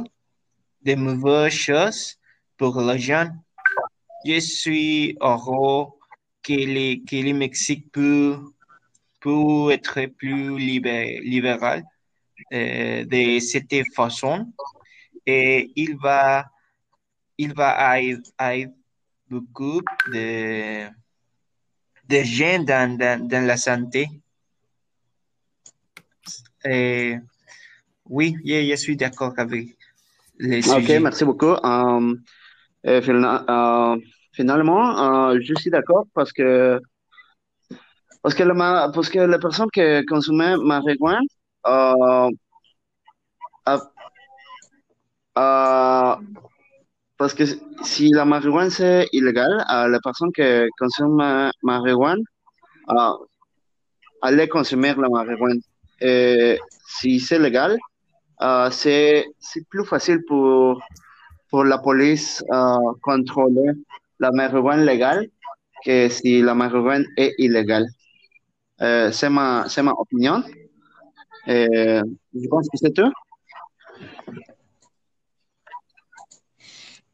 des 0.81 0.95
mauvaises 0.95 1.51
choses 1.51 2.15
pour 2.57 2.79
les 2.79 2.99
gens. 2.99 3.29
Je 4.27 4.39
suis 4.41 5.17
heureux 5.21 5.87
que 6.43 6.51
le, 6.51 7.05
que 7.05 7.15
le 7.15 7.33
Mexique 7.33 7.89
peut, 7.93 8.37
peut 9.21 9.71
être 9.71 10.05
plus 10.17 10.57
libé- 10.57 11.21
libéral 11.21 11.85
euh, 12.51 13.05
de 13.05 13.39
cette 13.39 13.73
façon 13.95 14.51
et 15.25 15.71
il 15.77 15.95
va, 15.95 16.45
il 17.37 17.53
va 17.53 18.01
aider, 18.01 18.19
aider 18.37 18.69
beaucoup 19.29 19.81
de, 20.11 20.87
de 22.09 22.23
gens 22.23 22.63
dans, 22.63 22.97
dans, 22.97 23.25
dans 23.25 23.45
la 23.45 23.55
santé. 23.55 24.09
Et 26.65 27.15
oui, 28.09 28.35
je, 28.43 28.69
je 28.71 28.75
suis 28.75 28.97
d'accord 28.97 29.33
avec 29.37 29.67
les 30.37 30.57
Ok, 30.69 30.81
sujets. 30.81 30.99
merci 30.99 31.23
beaucoup. 31.23 31.53
Euh, 31.53 32.15
euh, 32.85 33.97
finalement, 34.37 35.31
euh, 35.31 35.39
je 35.41 35.53
suis 35.55 35.71
d'accord 35.71 36.05
parce 36.13 36.31
que 36.31 36.79
parce 38.21 38.35
que, 38.35 38.43
la, 38.43 39.27
les 39.27 39.39
personnes 39.39 39.69
qui 39.73 40.05
consomment 40.05 40.57
marijuana 40.63 41.19
euh, 41.67 42.29
a- 43.65 43.91
a- 45.35 46.19
parce 47.17 47.33
que 47.33 47.43
si 47.83 48.09
la 48.09 48.25
marijuana 48.25 48.69
c'est 48.69 49.07
illégal, 49.13 49.53
euh, 49.73 49.87
les 49.89 49.99
personnes 50.03 50.31
qui 50.37 50.43
consomment 50.79 51.51
marijuana 51.63 52.21
euh, 52.91 53.13
allaient 54.21 54.47
consommer 54.47 54.93
la 54.95 55.09
marijuana. 55.09 55.59
Et 56.01 56.59
si 56.87 57.19
c'est 57.19 57.39
légal, 57.39 57.77
euh, 58.41 58.69
c'est 58.71 59.25
c'est 59.39 59.65
plus 59.69 59.85
facile 59.85 60.19
pour 60.27 60.81
pour 61.49 61.63
la 61.63 61.77
police 61.79 62.43
euh, 62.51 62.75
contrôler 63.01 63.71
la 64.19 64.31
marijuana 64.31 64.83
légale 64.83 65.29
que 65.85 66.09
si 66.09 66.41
la 66.41 66.53
marijuana 66.55 67.05
est 67.17 67.33
illégale. 67.37 67.87
Euh, 68.81 69.11
c'est 69.11 69.29
ma, 69.29 69.67
ma 69.83 69.91
opinion. 69.93 70.43
Je 71.47 72.47
pense 72.49 72.67
que 72.69 72.77
c'est 72.77 72.93
tout. 72.93 73.11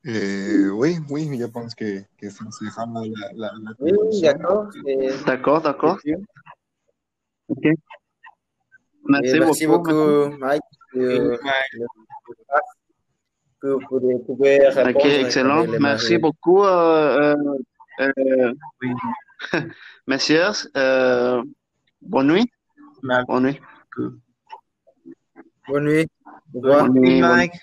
Eh, 0.06 0.68
oui, 0.70 0.98
oui, 1.10 1.38
je 1.40 1.46
pense 1.46 1.74
que, 1.76 2.02
que 2.20 2.30
ça 2.30 2.86
la, 3.16 3.32
la, 3.36 3.54
la 3.64 3.72
Oui, 3.80 3.92
conclusion. 3.92 4.22
d'accord. 4.22 4.68
D'accord, 5.26 5.62
d'accord. 5.62 5.98
Ok. 7.48 7.66
Et 7.66 7.76
Merci, 9.08 9.40
merci 9.40 9.68
beaucoup. 9.68 9.92
beaucoup, 9.92 10.38
Mike, 10.40 10.62
le- 10.94 11.40
Ok, 13.64 13.86
répondre 13.92 15.06
excellent. 15.06 15.66
Merci 15.80 16.18
beaucoup, 16.18 16.64
euh, 16.64 17.36
euh, 18.00 18.12
euh, 18.42 18.54
messieurs. 20.08 20.52
Euh, 20.76 21.42
bonne 22.02 22.34
nuit. 22.34 22.52
Merci. 23.04 23.26
Bonne 23.30 23.44
nuit. 23.46 23.60
Bonne 25.68 25.86
nuit. 25.86 26.08
Bonne 26.54 26.94
nuit. 26.94 27.22
Mike. 27.22 27.54